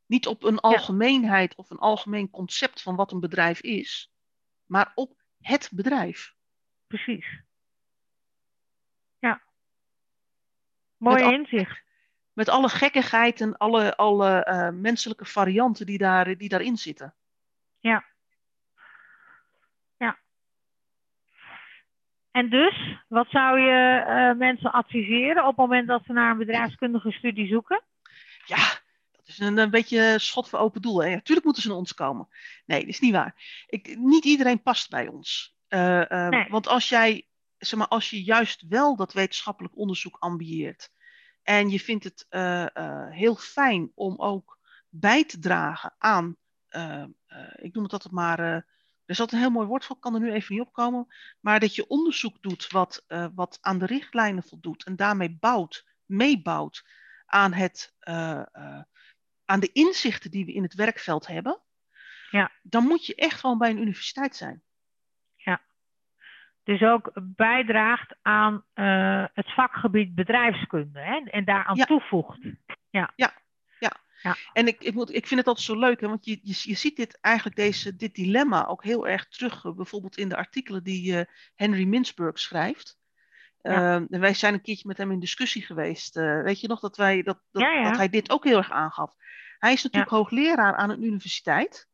Niet 0.06 0.28
op 0.28 0.44
een 0.44 0.60
algemeenheid 0.60 1.56
of 1.56 1.70
een 1.70 1.80
algemeen 1.80 2.30
concept 2.30 2.82
van 2.82 2.96
wat 2.96 3.12
een 3.12 3.20
bedrijf 3.20 3.62
is, 3.62 4.14
maar 4.66 4.92
op 4.96 5.22
het 5.40 5.70
bedrijf. 5.74 6.36
Precies. 6.94 7.26
Ja. 9.20 9.42
Mooi 10.98 11.24
inzicht. 11.24 11.82
Met 12.34 12.50
alle 12.50 12.70
gekkigheid 12.70 13.42
en 13.42 13.58
alle, 13.58 13.96
alle 13.96 14.48
uh, 14.50 14.70
menselijke 14.70 15.26
varianten 15.26 15.86
die, 15.86 15.98
daar, 15.98 16.38
die 16.38 16.50
daarin 16.50 16.78
zitten. 16.78 17.16
Ja. 17.80 18.06
Ja. 19.98 20.20
En 22.32 22.50
dus, 22.50 22.98
wat 23.08 23.28
zou 23.30 23.60
je 23.60 24.06
uh, 24.08 24.38
mensen 24.38 24.72
adviseren 24.72 25.44
op 25.44 25.48
het 25.48 25.58
moment 25.58 25.88
dat 25.88 26.04
ze 26.06 26.14
naar 26.14 26.32
een 26.32 26.38
bedrijfskundige 26.38 27.12
studie 27.12 27.48
zoeken? 27.48 27.84
Ja, 28.46 28.82
dat 29.12 29.28
is 29.28 29.40
een, 29.40 29.58
een 29.58 29.70
beetje 29.70 30.20
schot 30.20 30.50
voor 30.50 30.60
open 30.60 30.82
doel. 30.82 31.02
Natuurlijk 31.02 31.46
moeten 31.46 31.62
ze 31.62 31.68
naar 31.68 31.78
ons 31.78 31.94
komen. 31.94 32.28
Nee, 32.66 32.80
dat 32.80 32.90
is 32.90 33.00
niet 33.00 33.14
waar. 33.14 33.64
Ik, 33.68 33.98
niet 33.98 34.26
iedereen 34.26 34.62
past 34.62 34.90
bij 34.90 35.08
ons. 35.08 35.54
Uh, 35.74 36.28
nee. 36.30 36.50
Want 36.50 36.68
als 36.68 36.90
jij, 36.90 37.28
zeg 37.58 37.80
maar, 37.80 37.88
als 37.88 38.10
je 38.10 38.24
juist 38.24 38.66
wel 38.68 38.96
dat 38.96 39.14
wetenschappelijk 39.14 39.78
onderzoek 39.78 40.18
ambieert 40.18 40.92
en 41.44 41.70
je 41.70 41.80
vindt 41.80 42.04
het 42.04 42.26
uh, 42.30 42.66
uh, 42.74 43.10
heel 43.10 43.36
fijn 43.36 43.92
om 43.96 44.20
ook 44.20 44.60
bij 44.90 45.26
te 45.26 45.40
dragen 45.40 45.96
aan, 45.98 46.38
uh, 46.70 47.06
ik 47.56 47.74
noem 47.74 47.84
het 47.84 47.94
altijd 47.94 48.14
maar, 48.14 48.40
er 48.40 48.66
altijd 49.06 49.32
een 49.32 49.40
heel 49.40 49.50
mooi 49.50 49.68
woord 49.68 49.86
voor, 49.86 50.00
kan 50.00 50.14
er 50.14 50.20
nu 50.20 50.32
even 50.32 50.56
niet 50.56 50.66
opkomen, 50.66 51.08
maar 51.40 51.60
dat 51.60 51.76
je 51.76 51.88
onderzoek 51.88 52.42
doet 52.42 52.72
wat, 52.72 53.06
wat 53.36 53.58
aan 53.62 53.80
de 53.80 53.86
richtlijnen 53.86 54.44
voldoet 54.44 54.84
en 54.84 54.96
daarmee 54.96 55.38
bouwt, 55.40 55.86
meebouwt 56.06 56.86
aan, 57.26 57.54
het, 57.54 57.94
aan 59.46 59.60
de 59.60 59.72
inzichten 59.72 60.32
die 60.32 60.46
we 60.46 60.54
in 60.54 60.64
het 60.64 60.74
werkveld 60.74 61.28
hebben, 61.28 61.62
ja. 62.30 62.52
dan 62.62 62.84
moet 62.84 63.06
je 63.06 63.16
echt 63.16 63.40
gewoon 63.40 63.58
bij 63.58 63.70
een 63.70 63.82
universiteit 63.82 64.36
zijn 64.36 64.64
dus 66.64 66.82
ook 66.82 67.12
bijdraagt 67.22 68.16
aan 68.22 68.64
uh, 68.76 69.26
het 69.34 69.54
vakgebied 69.54 70.16
bedrijfskunde 70.16 71.00
hè, 71.00 71.18
en 71.18 71.46
daaraan 71.46 71.76
ja. 71.76 71.86
toevoegt. 71.86 72.40
Ja. 72.90 73.12
ja. 73.16 73.34
Ja. 73.80 73.92
ja. 74.22 74.36
En 74.54 74.68
ik, 74.68 74.84
ik, 74.84 74.94
moet, 74.94 75.16
ik 75.16 75.28
vind 75.28 75.40
het 75.40 75.50
altijd 75.50 75.66
zo 75.66 75.80
leuk, 75.80 76.02
hè, 76.02 76.08
want 76.08 76.26
je, 76.26 76.40
je, 76.42 76.60
je 76.62 76.76
ziet 76.76 76.96
dit 76.96 77.18
eigenlijk 77.22 77.56
deze, 77.56 77.96
dit 77.96 78.16
dilemma 78.16 78.66
ook 78.66 78.84
heel 78.84 79.08
erg 79.08 79.28
terug, 79.28 79.64
uh, 79.64 79.74
bijvoorbeeld 79.76 80.18
in 80.18 80.30
de 80.30 80.36
artikelen 80.36 80.84
die 80.84 81.14
uh, 81.14 81.22
Henry 81.56 81.86
Mintzberg 81.86 82.40
schrijft. 82.40 83.02
Ja. 83.62 84.00
Uh, 84.00 84.20
wij 84.20 84.34
zijn 84.34 84.54
een 84.54 84.62
keertje 84.62 84.88
met 84.88 84.98
hem 84.98 85.12
in 85.12 85.20
discussie 85.20 85.62
geweest. 85.62 86.16
weet 86.16 86.60
je 86.60 86.68
nog 86.68 86.80
dat, 86.80 86.98
wij, 86.98 87.22
dat, 87.22 87.40
dat, 87.52 87.62
ja, 87.62 87.84
dat, 87.84 87.98
hij 87.98 88.10
dit 88.10 88.32
ook 88.32 88.44
heel 88.44 88.58
erg 88.58 88.72
aangaf? 88.72 89.16
Hij 89.58 89.74
is 89.74 89.84
natuurlijk 89.84 90.12
hoogleraar 90.12 90.76
aan 90.76 90.90
een 90.90 91.04
universiteit. 91.04 91.88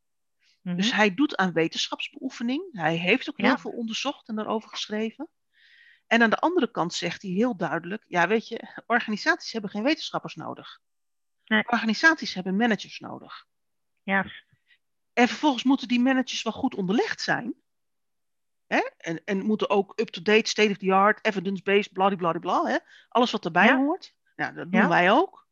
Dus 0.76 0.88
mhm. 0.88 0.96
hij 0.96 1.14
doet 1.14 1.36
aan 1.36 1.54
wetenschapsbeoefening. 1.54 2.70
Hij 2.72 2.96
heeft 2.96 3.30
ook 3.30 3.38
heel 3.38 3.58
veel 3.58 3.72
onderzocht 3.72 4.28
en 4.28 4.36
daarover 4.36 4.70
geschreven. 4.70 5.30
En 6.08 6.22
aan 6.22 6.30
de 6.30 6.40
andere 6.40 6.72
kant 6.72 6.94
zegt 6.94 7.22
hij 7.22 7.32
heel 7.32 7.58
duidelijk: 7.58 8.04
ja, 8.08 8.28
weet 8.28 8.48
je, 8.48 8.84
organisaties 8.86 9.52
hebben 9.52 9.70
geen 9.70 9.84
wetenschappers 9.84 10.36
nodig. 10.36 10.80
Nee. 11.46 11.68
Organisaties 11.68 12.34
hebben 12.34 12.56
managers 12.56 13.00
nodig. 13.00 13.46
Ja. 14.04 14.26
En 15.14 15.28
vervolgens 15.28 15.64
moeten 15.64 15.88
die 15.88 16.00
managers 16.00 16.44
wel 16.44 16.54
goed 16.54 16.76
onderlegd 16.76 17.22
zijn. 17.22 17.54
Hè? 18.68 18.90
En, 18.98 19.22
en 19.26 19.46
moeten 19.46 19.70
ook 19.70 20.00
up-to-date, 20.00 20.50
state-of-the-art, 20.50 21.26
evidence-based, 21.26 21.94
bladibladibla. 21.94 22.82
Alles 23.10 23.32
wat 23.32 23.46
erbij 23.46 23.74
hoort. 23.74 24.16
Ja, 24.36 24.52
dat 24.52 24.72
doen 24.72 24.88
wij 24.88 25.12
ook. 25.12 25.48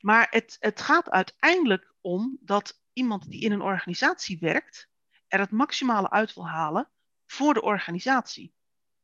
Maar 0.00 0.26
het, 0.30 0.56
het 0.60 0.80
gaat 0.80 1.10
uiteindelijk 1.10 1.94
om 2.00 2.38
dat 2.40 2.82
iemand 2.94 3.30
die 3.30 3.40
in 3.40 3.52
een 3.52 3.62
organisatie 3.62 4.38
werkt, 4.38 4.88
er 5.28 5.38
het 5.38 5.50
maximale 5.50 6.10
uit 6.10 6.34
wil 6.34 6.48
halen 6.48 6.90
voor 7.26 7.54
de 7.54 7.62
organisatie. 7.62 8.54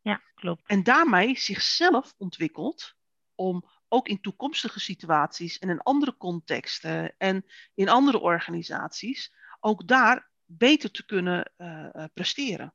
Ja, 0.01 0.23
klopt. 0.35 0.63
En 0.67 0.83
daarmee 0.83 1.39
zichzelf 1.39 2.15
ontwikkelt 2.17 2.95
om 3.35 3.65
ook 3.89 4.09
in 4.09 4.21
toekomstige 4.21 4.81
situaties 4.81 5.59
en 5.59 5.69
in 5.69 5.81
andere 5.81 6.17
contexten 6.17 7.15
en 7.19 7.45
in 7.75 7.89
andere 7.89 8.19
organisaties 8.19 9.35
ook 9.61 9.89
daar 9.89 10.31
beter 10.45 10.91
te 10.91 11.05
kunnen 11.05 11.53
uh, 11.59 12.05
presteren. 12.15 12.75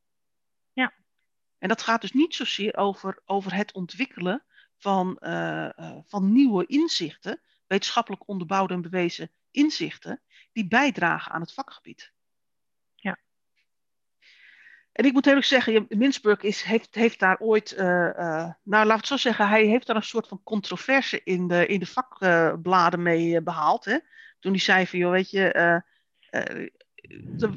Ja. 0.73 0.93
En 1.57 1.67
dat 1.67 1.81
gaat 1.81 2.01
dus 2.01 2.11
niet 2.11 2.35
zozeer 2.35 2.77
over, 2.77 3.21
over 3.25 3.55
het 3.55 3.73
ontwikkelen 3.73 4.45
van, 4.77 5.17
uh, 5.19 5.69
uh, 5.75 5.97
van 6.05 6.31
nieuwe 6.31 6.65
inzichten, 6.65 7.41
wetenschappelijk 7.67 8.27
onderbouwde 8.27 8.73
en 8.73 8.81
bewezen 8.81 9.31
inzichten, 9.55 10.21
die 10.51 10.67
bijdragen 10.67 11.31
aan 11.31 11.41
het 11.41 11.53
vakgebied. 11.53 12.11
Ja. 12.95 13.17
En 14.91 15.05
ik 15.05 15.13
moet 15.13 15.27
eerlijk 15.27 15.45
zeggen, 15.45 15.85
Minsburg 15.89 16.41
is, 16.41 16.61
heeft, 16.61 16.95
heeft 16.95 17.19
daar 17.19 17.39
ooit, 17.39 17.71
uh, 17.71 17.79
uh, 17.79 18.51
nou 18.63 18.85
laat 18.85 18.97
het 18.97 19.07
zo 19.07 19.17
zeggen, 19.17 19.47
hij 19.47 19.65
heeft 19.65 19.87
daar 19.87 19.95
een 19.95 20.03
soort 20.03 20.27
van 20.27 20.43
controverse 20.43 21.23
in 21.23 21.47
de, 21.47 21.65
in 21.65 21.79
de 21.79 21.85
vakbladen 21.85 23.01
mee 23.01 23.41
behaald. 23.41 23.85
Hè? 23.85 23.97
Toen 24.39 24.51
hij 24.51 24.61
zei 24.61 24.87
van, 24.87 24.99
joh, 24.99 25.11
weet 25.11 25.29
je, 25.29 25.83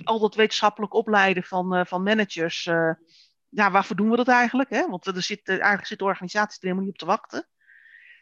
al 0.05 0.19
dat 0.19 0.35
wetenschappelijk 0.35 0.95
opleiden 0.95 1.43
van, 1.43 1.87
van 1.87 2.03
managers, 2.03 2.65
ja, 3.49 3.71
waarvoor 3.71 3.97
doen 3.97 4.11
we 4.11 4.17
dat 4.17 4.29
eigenlijk? 4.29 4.71
Hè? 4.71 4.87
Want 4.87 5.07
er 5.07 5.23
zit, 5.23 5.49
eigenlijk 5.49 5.87
zit 5.87 5.99
de 5.99 6.05
organisatie 6.05 6.61
er 6.61 6.67
helemaal 6.67 6.85
niet 6.85 6.93
op 6.93 6.99
te 6.99 7.07
wachten. 7.07 7.49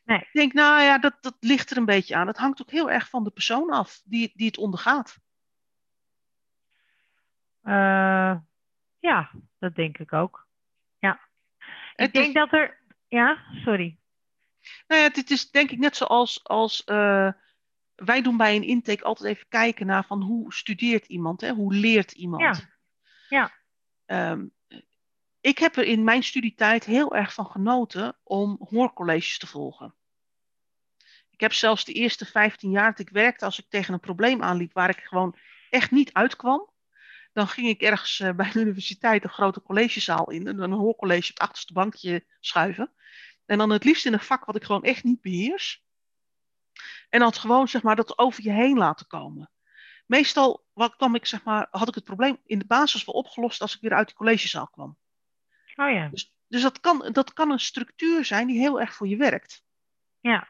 Nee. 0.07 0.19
Ik 0.19 0.33
denk, 0.33 0.53
nou 0.53 0.83
ja, 0.83 0.99
dat, 0.99 1.17
dat 1.21 1.37
ligt 1.41 1.71
er 1.71 1.77
een 1.77 1.85
beetje 1.85 2.17
aan. 2.17 2.27
Het 2.27 2.37
hangt 2.37 2.61
ook 2.63 2.71
heel 2.71 2.91
erg 2.91 3.09
van 3.09 3.25
de 3.25 3.31
persoon 3.31 3.71
af 3.71 4.03
die, 4.05 4.33
die 4.35 4.47
het 4.47 4.59
ondergaat. 4.59 5.19
Uh, 7.63 8.37
ja, 8.99 9.31
dat 9.59 9.75
denk 9.75 9.99
ik 9.99 10.13
ook. 10.13 10.47
Ja. 10.99 11.21
Ik 11.97 12.13
denk 12.13 12.35
dat 12.35 12.53
er. 12.53 12.81
Ja, 13.09 13.45
sorry. 13.65 13.99
Nou 14.87 15.03
ja, 15.03 15.09
dit 15.09 15.31
is 15.31 15.51
denk 15.51 15.71
ik 15.71 15.79
net 15.79 15.97
zoals 15.97 16.45
als, 16.45 16.83
uh, 16.87 17.33
wij 17.95 18.23
doen 18.23 18.37
bij 18.37 18.57
een 18.57 18.67
intake 18.67 19.05
altijd 19.05 19.35
even 19.35 19.49
kijken 19.49 19.87
naar 19.87 20.05
van 20.05 20.23
hoe 20.23 20.55
studeert 20.55 21.07
iemand, 21.07 21.41
hè? 21.41 21.51
hoe 21.51 21.75
leert 21.75 22.13
iemand. 22.13 22.69
Ja. 23.29 23.51
ja. 24.07 24.31
Um, 24.31 24.56
ik 25.47 25.59
heb 25.59 25.77
er 25.77 25.85
in 25.85 26.05
mijn 26.05 26.23
studietijd 26.23 26.85
heel 26.85 27.15
erg 27.15 27.35
van 27.35 27.47
genoten 27.47 28.17
om 28.23 28.57
hoorcolleges 28.69 29.39
te 29.39 29.47
volgen. 29.47 29.95
Ik 31.31 31.41
heb 31.41 31.53
zelfs 31.53 31.85
de 31.85 31.93
eerste 31.93 32.25
15 32.25 32.71
jaar 32.71 32.91
dat 32.91 32.99
ik 32.99 33.09
werkte, 33.09 33.45
als 33.45 33.59
ik 33.59 33.65
tegen 33.69 33.95
een 33.95 34.01
probleem 34.01 34.43
aanliep 34.43 34.73
waar 34.73 34.89
ik 34.89 34.99
gewoon 34.99 35.37
echt 35.71 35.91
niet 35.91 36.13
uitkwam, 36.13 36.71
dan 37.33 37.49
ging 37.49 37.69
ik 37.69 37.81
ergens 37.81 38.19
uh, 38.19 38.33
bij 38.37 38.51
de 38.53 38.61
universiteit 38.61 39.25
een 39.25 39.31
grote 39.31 39.63
collegezaal 39.63 40.31
in 40.31 40.47
en 40.47 40.61
een 40.61 40.73
hoorcollege 40.73 41.31
op 41.31 41.39
het 41.39 41.49
achterste 41.49 41.73
bankje 41.73 42.25
schuiven. 42.41 42.93
En 43.45 43.59
dan 43.59 43.71
het 43.71 43.85
liefst 43.85 44.07
in 44.07 44.13
een 44.13 44.21
vak 44.21 44.45
wat 44.45 44.57
ik 44.57 44.65
gewoon 44.65 44.85
echt 44.85 45.05
niet 45.05 45.21
beheers. 45.21 45.85
En 47.09 47.21
dan 47.21 47.35
gewoon 47.35 47.69
zeg 47.69 47.83
maar 47.83 47.97
dat 47.97 48.19
over 48.19 48.43
je 48.43 48.53
heen 48.53 48.79
laten 48.79 49.07
komen. 49.07 49.51
Meestal 50.07 50.67
wat 50.73 50.97
kwam 50.97 51.15
ik, 51.15 51.27
zeg 51.27 51.45
maar, 51.45 51.69
had 51.71 51.89
ik 51.89 51.95
het 51.95 52.05
probleem 52.05 52.39
in 52.45 52.59
de 52.59 52.67
basis 52.67 53.05
wel 53.05 53.15
opgelost 53.15 53.61
als 53.61 53.75
ik 53.75 53.81
weer 53.81 53.95
uit 53.95 54.07
die 54.07 54.17
collegezaal 54.17 54.69
kwam. 54.69 54.99
Oh 55.77 55.91
ja. 55.91 56.09
Dus, 56.09 56.35
dus 56.49 56.63
dat, 56.63 56.81
kan, 56.81 57.13
dat 57.13 57.33
kan 57.33 57.51
een 57.51 57.59
structuur 57.59 58.25
zijn 58.25 58.47
die 58.47 58.59
heel 58.59 58.81
erg 58.81 58.95
voor 58.95 59.09
je 59.09 59.17
werkt. 59.17 59.65
Ja. 60.21 60.49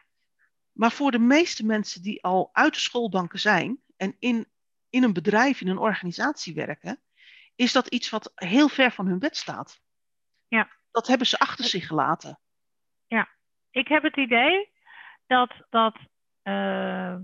Maar 0.73 0.93
voor 0.93 1.11
de 1.11 1.19
meeste 1.19 1.67
mensen 1.67 2.03
die 2.03 2.23
al 2.25 2.51
uit 2.53 2.75
de 2.75 2.81
schoolbanken 2.81 3.39
zijn 3.39 3.81
en 3.97 4.17
in, 4.19 4.47
in 4.91 5.03
een 5.03 5.13
bedrijf, 5.13 5.61
in 5.61 5.69
een 5.69 5.79
organisatie 5.79 6.55
werken, 6.55 7.01
is 7.55 7.73
dat 7.73 7.87
iets 7.87 8.11
wat 8.11 8.33
heel 8.35 8.69
ver 8.69 8.93
van 8.93 9.07
hun 9.07 9.19
bed 9.19 9.37
staat. 9.37 9.81
Ja. 10.49 10.69
Dat 10.91 11.07
hebben 11.07 11.27
ze 11.27 11.39
achter 11.39 11.65
zich 11.65 11.87
gelaten. 11.87 12.39
Ja, 13.07 13.29
ik 13.71 13.89
heb 13.89 14.03
het 14.03 14.17
idee 14.17 14.71
dat, 15.27 15.55
dat 15.71 15.99
uh, 16.43 17.17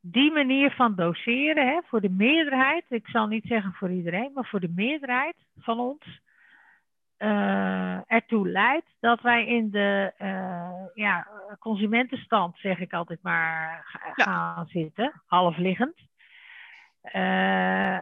die 0.00 0.32
manier 0.32 0.70
van 0.70 0.94
doseren, 0.94 1.66
hè, 1.66 1.80
voor 1.84 2.00
de 2.00 2.10
meerderheid, 2.10 2.84
ik 2.88 3.06
zal 3.06 3.26
niet 3.26 3.44
zeggen 3.46 3.72
voor 3.72 3.90
iedereen, 3.90 4.32
maar 4.32 4.46
voor 4.46 4.60
de 4.60 4.72
meerderheid 4.74 5.36
van 5.56 5.78
ons, 5.78 6.20
uh, 7.18 8.12
ertoe 8.12 8.48
leidt 8.48 8.96
dat 9.00 9.20
wij 9.20 9.46
in 9.46 9.70
de 9.70 10.12
uh, 10.18 10.86
ja, 10.94 11.26
consumentenstand, 11.58 12.58
zeg 12.58 12.78
ik 12.78 12.92
altijd 12.92 13.22
maar, 13.22 13.84
gaan 14.16 14.66
zitten, 14.66 15.22
half 15.26 15.56
liggend. 15.56 15.96
Uh, 17.14 17.94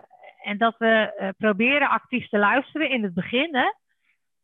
en 0.42 0.58
dat 0.58 0.74
we 0.78 1.32
proberen 1.38 1.88
actief 1.88 2.28
te 2.28 2.38
luisteren 2.38 2.90
in 2.90 3.02
het 3.02 3.14
begin. 3.14 3.54
Hè? 3.56 3.72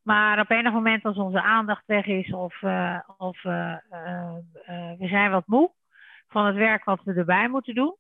Maar 0.03 0.41
op 0.41 0.51
enig 0.51 0.73
moment 0.73 1.05
als 1.05 1.17
onze 1.17 1.43
aandacht 1.43 1.87
weg 1.87 2.07
is 2.07 2.33
of, 2.33 2.63
of 3.17 3.43
we 3.43 5.07
zijn 5.09 5.31
wat 5.31 5.47
moe 5.47 5.71
van 6.29 6.47
het 6.47 6.57
werk 6.57 6.85
wat 6.85 7.03
we 7.05 7.15
erbij 7.15 7.49
moeten 7.49 7.75
doen. 7.75 7.97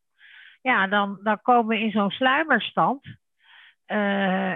Ja, 0.62 0.86
dan, 0.86 1.18
dan 1.22 1.40
komen 1.42 1.66
we 1.66 1.82
in 1.82 1.90
zo'n 1.90 2.10
sluimerstand. 2.10 3.19
Uh, 3.90 3.96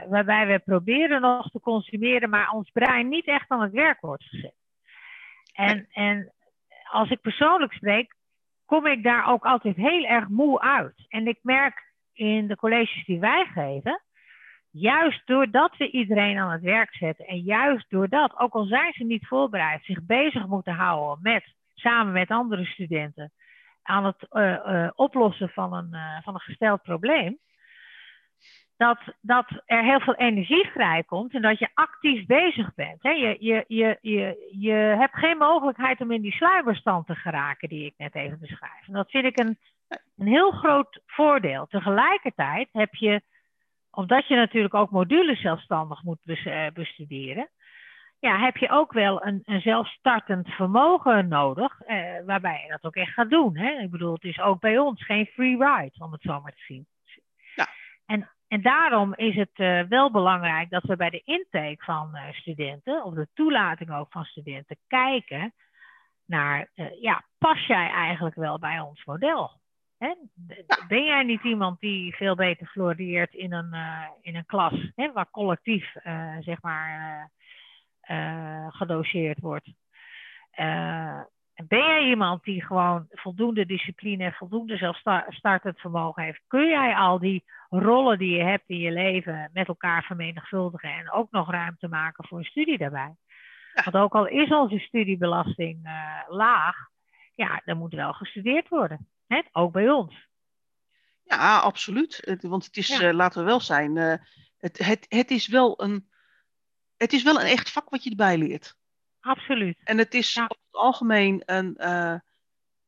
waarbij 0.08 0.46
we 0.46 0.58
proberen 0.58 1.20
nog 1.20 1.50
te 1.50 1.60
consumeren, 1.60 2.30
maar 2.30 2.50
ons 2.50 2.70
brein 2.70 3.08
niet 3.08 3.26
echt 3.26 3.50
aan 3.50 3.62
het 3.62 3.72
werk 3.72 4.00
wordt 4.00 4.24
gezet. 4.24 4.54
En, 5.52 5.86
en 5.92 6.32
als 6.90 7.10
ik 7.10 7.20
persoonlijk 7.20 7.72
spreek, 7.72 8.14
kom 8.66 8.86
ik 8.86 9.02
daar 9.02 9.26
ook 9.26 9.44
altijd 9.44 9.76
heel 9.76 10.04
erg 10.04 10.28
moe 10.28 10.60
uit. 10.60 11.04
En 11.08 11.26
ik 11.26 11.38
merk 11.42 11.92
in 12.12 12.46
de 12.46 12.56
colleges 12.56 13.04
die 13.04 13.20
wij 13.20 13.44
geven, 13.44 14.02
juist 14.70 15.26
doordat 15.26 15.76
we 15.76 15.90
iedereen 15.90 16.38
aan 16.38 16.50
het 16.50 16.62
werk 16.62 16.94
zetten 16.94 17.26
en 17.26 17.38
juist 17.38 17.90
doordat, 17.90 18.38
ook 18.38 18.54
al 18.54 18.64
zijn 18.64 18.92
ze 18.92 19.04
niet 19.04 19.26
voorbereid, 19.26 19.84
zich 19.84 20.02
bezig 20.02 20.46
moeten 20.46 20.74
houden 20.74 21.22
met, 21.22 21.54
samen 21.74 22.12
met 22.12 22.28
andere 22.30 22.64
studenten, 22.64 23.32
aan 23.82 24.04
het 24.04 24.26
uh, 24.30 24.90
oplossen 24.94 25.48
van 25.48 25.72
een, 25.72 25.90
uh, 25.92 26.22
van 26.22 26.34
een 26.34 26.40
gesteld 26.40 26.82
probleem, 26.82 27.38
dat, 28.84 29.14
dat 29.20 29.62
er 29.66 29.82
heel 29.82 30.00
veel 30.00 30.14
energie 30.14 30.66
vrijkomt 30.66 31.34
en 31.34 31.42
dat 31.42 31.58
je 31.58 31.68
actief 31.74 32.26
bezig 32.26 32.74
bent. 32.74 33.02
Hè? 33.02 33.10
Je, 33.10 33.36
je, 33.40 33.64
je, 33.68 33.98
je, 34.00 34.50
je 34.52 34.72
hebt 34.72 35.16
geen 35.16 35.36
mogelijkheid 35.36 36.00
om 36.00 36.10
in 36.10 36.20
die 36.20 36.32
sluimerstand 36.32 37.06
te 37.06 37.14
geraken 37.14 37.68
die 37.68 37.84
ik 37.84 37.94
net 37.96 38.14
even 38.14 38.38
beschrijf. 38.40 38.86
En 38.86 38.92
dat 38.92 39.10
vind 39.10 39.24
ik 39.24 39.38
een, 39.38 39.58
een 40.16 40.26
heel 40.26 40.50
groot 40.50 41.00
voordeel. 41.06 41.66
Tegelijkertijd 41.66 42.68
heb 42.72 42.94
je, 42.94 43.22
omdat 43.90 44.26
je 44.26 44.34
natuurlijk 44.34 44.74
ook 44.74 44.90
modules 44.90 45.40
zelfstandig 45.40 46.02
moet 46.02 46.24
bestuderen, 46.74 47.48
ja, 48.18 48.38
heb 48.38 48.56
je 48.56 48.70
ook 48.70 48.92
wel 48.92 49.26
een, 49.26 49.42
een 49.44 49.60
zelfstartend 49.60 50.48
vermogen 50.48 51.28
nodig, 51.28 51.80
eh, 51.80 52.24
waarbij 52.26 52.60
je 52.62 52.68
dat 52.68 52.84
ook 52.84 52.96
echt 52.96 53.12
gaat 53.12 53.30
doen. 53.30 53.56
Hè? 53.56 53.70
Ik 53.70 53.90
bedoel, 53.90 54.12
het 54.12 54.24
is 54.24 54.40
ook 54.40 54.60
bij 54.60 54.78
ons 54.78 55.04
geen 55.04 55.26
free 55.26 55.56
ride, 55.56 56.04
om 56.04 56.12
het 56.12 56.22
zo 56.22 56.40
maar 56.40 56.52
te 56.52 56.64
zien. 56.66 56.86
Ja. 57.54 57.68
En, 58.06 58.28
en 58.54 58.62
daarom 58.62 59.14
is 59.14 59.34
het 59.34 59.58
uh, 59.58 59.82
wel 59.82 60.10
belangrijk 60.10 60.70
dat 60.70 60.82
we 60.82 60.96
bij 60.96 61.10
de 61.10 61.22
intake 61.24 61.84
van 61.84 62.10
uh, 62.12 62.32
studenten, 62.32 63.04
of 63.04 63.14
de 63.14 63.28
toelating 63.34 63.94
ook 63.94 64.12
van 64.12 64.24
studenten, 64.24 64.76
kijken 64.86 65.54
naar, 66.26 66.70
uh, 66.74 67.00
ja, 67.00 67.24
pas 67.38 67.66
jij 67.66 67.90
eigenlijk 67.90 68.34
wel 68.34 68.58
bij 68.58 68.80
ons 68.80 69.04
model? 69.04 69.50
Hè? 69.98 70.14
Ben 70.88 71.04
jij 71.04 71.22
niet 71.22 71.42
iemand 71.42 71.80
die 71.80 72.14
veel 72.16 72.34
beter 72.34 72.66
floreert 72.66 73.34
in 73.34 73.52
een, 73.52 73.74
in 74.20 74.36
een 74.36 74.46
klas, 74.46 74.92
hè, 74.94 75.12
waar 75.12 75.30
collectief, 75.30 75.92
zeg 76.40 76.62
maar 76.62 77.30
gedoseerd 78.68 79.40
wordt. 79.40 79.68
Uh, 81.54 81.66
ben 81.66 81.78
jij 81.78 82.08
iemand 82.08 82.44
die 82.44 82.64
gewoon 82.64 83.06
voldoende 83.10 83.66
discipline 83.66 84.24
en 84.24 84.32
voldoende 84.32 84.76
zelfstartend 84.76 85.80
vermogen 85.80 86.22
heeft? 86.22 86.40
Kun 86.46 86.68
jij 86.68 86.94
al 86.94 87.18
die 87.18 87.44
rollen 87.68 88.18
die 88.18 88.36
je 88.36 88.42
hebt 88.42 88.68
in 88.68 88.78
je 88.78 88.90
leven 88.90 89.50
met 89.52 89.68
elkaar 89.68 90.02
vermenigvuldigen 90.02 90.92
en 90.92 91.10
ook 91.10 91.30
nog 91.30 91.50
ruimte 91.50 91.88
maken 91.88 92.26
voor 92.28 92.38
een 92.38 92.44
studie 92.44 92.78
daarbij? 92.78 93.14
Want 93.84 93.96
ook 93.96 94.14
al 94.14 94.26
is 94.26 94.50
onze 94.50 94.78
studiebelasting 94.78 95.86
uh, 95.86 96.20
laag, 96.28 96.76
ja, 97.34 97.62
dan 97.64 97.78
moet 97.78 97.94
wel 97.94 98.12
gestudeerd 98.12 98.68
worden. 98.68 99.08
Hè? 99.26 99.42
Ook 99.52 99.72
bij 99.72 99.90
ons. 99.90 100.28
Ja, 101.24 101.58
absoluut. 101.58 102.38
Want 102.40 102.64
het 102.64 102.76
is, 102.76 102.98
ja. 102.98 103.08
uh, 103.08 103.14
laten 103.14 103.40
we 103.40 103.46
wel 103.46 103.60
zijn, 103.60 103.96
uh, 103.96 104.14
het, 104.58 104.78
het, 104.78 105.06
het 105.08 105.30
is 105.30 105.48
wel 105.48 105.82
een 105.82 106.12
het 106.96 107.12
is 107.12 107.22
wel 107.22 107.40
een 107.40 107.46
echt 107.46 107.70
vak 107.70 107.90
wat 107.90 108.04
je 108.04 108.10
erbij 108.10 108.38
leert. 108.38 108.76
Absoluut. 109.20 109.80
En 109.84 109.98
het 109.98 110.14
is 110.14 110.34
ja. 110.34 110.50
Het 110.74 110.82
algemeen 110.82 111.42
een. 111.44 111.76
Uh, 111.78 112.14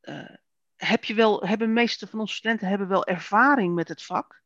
uh, 0.01 0.35
heb 0.75 1.03
je 1.03 1.13
wel, 1.13 1.41
hebben 1.41 1.67
de 1.67 1.73
meeste 1.73 2.07
van 2.07 2.19
onze 2.19 2.35
studenten 2.35 2.67
hebben 2.67 2.87
wel 2.87 3.05
ervaring 3.05 3.75
met 3.75 3.87
het 3.87 4.03
vak, 4.03 4.41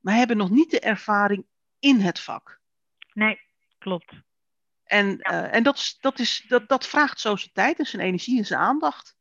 maar 0.00 0.14
hebben 0.14 0.36
nog 0.36 0.50
niet 0.50 0.70
de 0.70 0.80
ervaring 0.80 1.46
in 1.78 2.00
het 2.00 2.20
vak. 2.20 2.60
Nee, 3.12 3.40
klopt. 3.78 4.12
En, 4.84 5.06
ja. 5.06 5.32
uh, 5.32 5.54
en 5.54 5.62
dat, 5.62 5.76
is, 5.76 5.96
dat, 6.00 6.18
is, 6.18 6.44
dat, 6.48 6.68
dat 6.68 6.86
vraagt 6.86 7.20
zo 7.20 7.36
zijn 7.36 7.52
tijd 7.52 7.78
en 7.78 7.86
zijn 7.86 8.02
energie 8.02 8.38
en 8.38 8.46
zijn 8.46 8.60
aandacht. 8.60 9.16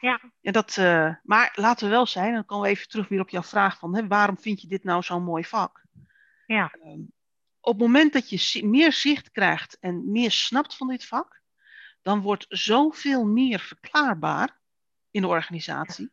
Ja. 0.00 0.20
En 0.40 0.52
dat, 0.52 0.76
maar 1.22 1.52
laten 1.54 1.84
we 1.84 1.90
wel 1.90 2.06
zijn, 2.06 2.34
dan 2.34 2.44
komen 2.44 2.64
we 2.64 2.70
even 2.70 2.88
terug 2.88 3.08
weer 3.08 3.20
op 3.20 3.30
jouw 3.30 3.42
vraag 3.42 3.78
van 3.78 3.94
hè, 3.96 4.06
waarom 4.06 4.38
vind 4.38 4.60
je 4.60 4.68
dit 4.68 4.84
nou 4.84 5.02
zo'n 5.02 5.24
mooi 5.24 5.44
vak? 5.44 5.82
Ja. 6.46 6.70
Ehm, 6.70 7.00
op 7.60 7.72
het 7.72 7.82
moment 7.82 8.12
dat 8.12 8.30
je 8.30 8.66
meer 8.66 8.92
zicht 8.92 9.30
krijgt 9.30 9.78
en 9.78 10.10
meer 10.10 10.30
snapt 10.30 10.76
van 10.76 10.88
dit 10.88 11.04
vak, 11.04 11.37
dan 12.08 12.20
wordt 12.20 12.46
zoveel 12.48 13.24
meer 13.24 13.60
verklaarbaar 13.60 14.60
in 15.10 15.20
de 15.20 15.28
organisatie. 15.28 16.10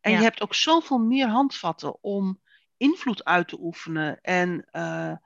En 0.00 0.10
ja. 0.10 0.16
je 0.16 0.22
hebt 0.22 0.40
ook 0.40 0.54
zoveel 0.54 0.98
meer 0.98 1.28
handvatten 1.28 2.02
om 2.02 2.40
invloed 2.76 3.24
uit 3.24 3.48
te 3.48 3.60
oefenen 3.60 4.20
en 4.20 4.68
uh, 4.72 5.16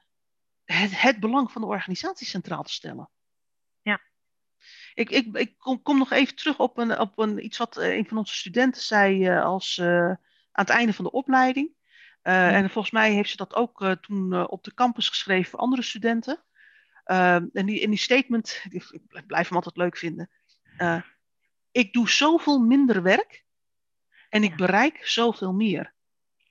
het, 0.64 1.00
het, 1.00 1.20
belang 1.20 1.52
van 1.52 1.60
de 1.60 1.66
organisatie 1.66 2.26
centraal 2.26 2.62
te 2.62 2.72
stellen. 2.72 3.10
Ja. 3.82 4.00
Ik, 4.94 5.10
ik, 5.10 5.36
ik 5.36 5.58
kom, 5.58 5.82
kom, 5.82 5.98
nog 5.98 6.10
even 6.10 6.36
terug 6.36 6.58
op, 6.58 6.78
een, 6.78 6.98
op 6.98 7.18
een, 7.18 7.44
iets 7.44 7.58
wat 7.58 7.76
een 7.76 8.06
van 8.08 8.18
onze 8.18 8.34
studenten 8.34 8.82
zei 8.82 9.28
uh, 9.28 9.44
als, 9.44 9.76
uh, 9.76 10.08
aan 10.08 10.18
het 10.52 10.68
einde 10.68 10.92
van 10.92 11.04
de 11.04 11.10
opleiding. 11.10 11.76
En 12.22 12.70
volgens 12.70 12.92
mij 12.92 13.12
heeft 13.12 13.30
ze 13.30 13.36
dat 13.36 13.54
ook 13.54 13.96
toen 14.00 14.48
op 14.48 14.64
de 14.64 14.74
campus 14.74 15.08
geschreven 15.08 15.50
voor 15.50 15.58
andere 15.58 15.82
studenten. 15.82 16.42
En 17.08 17.66
die, 17.66 17.80
in 17.80 17.90
die 17.90 17.98
statement, 17.98 18.64
ik 18.70 19.26
blijf 19.26 19.48
hem 19.48 19.56
altijd 19.56 19.76
leuk 19.76 19.96
vinden. 19.96 20.30
ik 21.70 21.92
doe 21.92 22.08
zoveel 22.08 22.58
minder 22.58 23.02
werk 23.02 23.44
en 24.28 24.42
ik 24.42 24.50
ja. 24.50 24.56
bereik 24.56 25.06
zoveel 25.06 25.52
meer. 25.52 25.92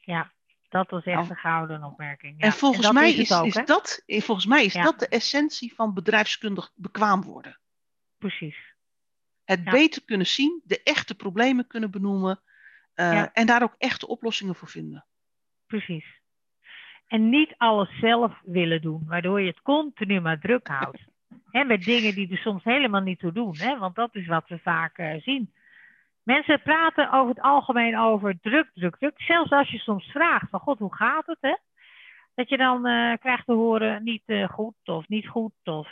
Ja, 0.02 0.32
dat 0.70 0.90
was 0.90 1.04
echt 1.04 1.16
nou, 1.16 1.30
een 1.30 1.36
gouden 1.36 1.84
opmerking. 1.84 2.36
Ja. 2.38 2.46
En 2.46 2.54
volgens 2.54 2.88
en 2.88 2.94
mij 2.94 3.10
is, 3.10 3.18
is, 3.18 3.34
ook, 3.34 3.46
is 3.46 3.66
dat, 3.66 4.04
volgens 4.08 4.46
mij 4.46 4.66
is 4.66 4.74
ja. 4.74 4.84
dat 4.84 5.00
de 5.00 5.08
essentie 5.08 5.74
van 5.76 5.94
bedrijfskundig 5.94 6.72
bekwaam 6.76 7.24
worden. 7.24 7.60
Precies. 8.18 8.58
Het 9.44 9.64
beter 9.64 10.04
kunnen 10.04 10.28
zien, 10.28 10.62
de 10.64 10.84
echte 10.84 11.16
problemen 11.16 11.68
kunnen 11.68 11.92
benoemen 11.92 12.42
en 13.34 13.46
daar 13.46 13.64
ook 13.64 13.76
echte 13.78 14.08
oplossingen 14.08 14.56
voor 14.56 14.68
vinden. 14.68 15.06
Precies. 15.66 16.17
En 17.08 17.30
niet 17.30 17.54
alles 17.58 18.00
zelf 18.00 18.40
willen 18.44 18.82
doen, 18.82 19.04
waardoor 19.06 19.42
je 19.42 19.48
het 19.48 19.62
continu 19.62 20.20
maar 20.20 20.40
druk 20.40 20.68
houdt. 20.68 21.06
He, 21.52 21.64
met 21.64 21.84
dingen 21.84 22.16
die 22.16 22.32
er 22.32 22.38
soms 22.38 22.64
helemaal 22.64 23.02
niet 23.02 23.20
toe 23.20 23.32
doen, 23.32 23.56
hè? 23.58 23.78
want 23.78 23.96
dat 23.96 24.16
is 24.16 24.28
wat 24.28 24.48
we 24.48 24.60
vaak 24.60 24.98
uh, 24.98 25.22
zien. 25.22 25.54
Mensen 26.24 26.62
praten 26.62 27.12
over 27.12 27.30
het 27.30 27.44
algemeen 27.44 27.98
over 27.98 28.40
druk, 28.42 28.70
druk, 28.74 28.98
druk. 28.98 29.22
Zelfs 29.22 29.52
als 29.52 29.70
je 29.70 29.78
soms 29.78 30.06
vraagt 30.06 30.50
van 30.50 30.60
god, 30.60 30.80
hoe 30.80 30.96
gaat 30.96 31.26
het? 31.26 31.38
Hè? 31.42 31.56
Dat 32.36 32.50
je 32.50 32.58
dan 32.58 32.88
uh, 32.88 33.14
krijgt 33.20 33.46
te 33.46 33.54
horen 33.54 34.04
niet 34.04 34.24
uh, 34.26 34.50
goed 34.50 34.76
of 34.84 35.08
niet 35.08 35.28
goed. 35.28 35.52
Of, 35.64 35.92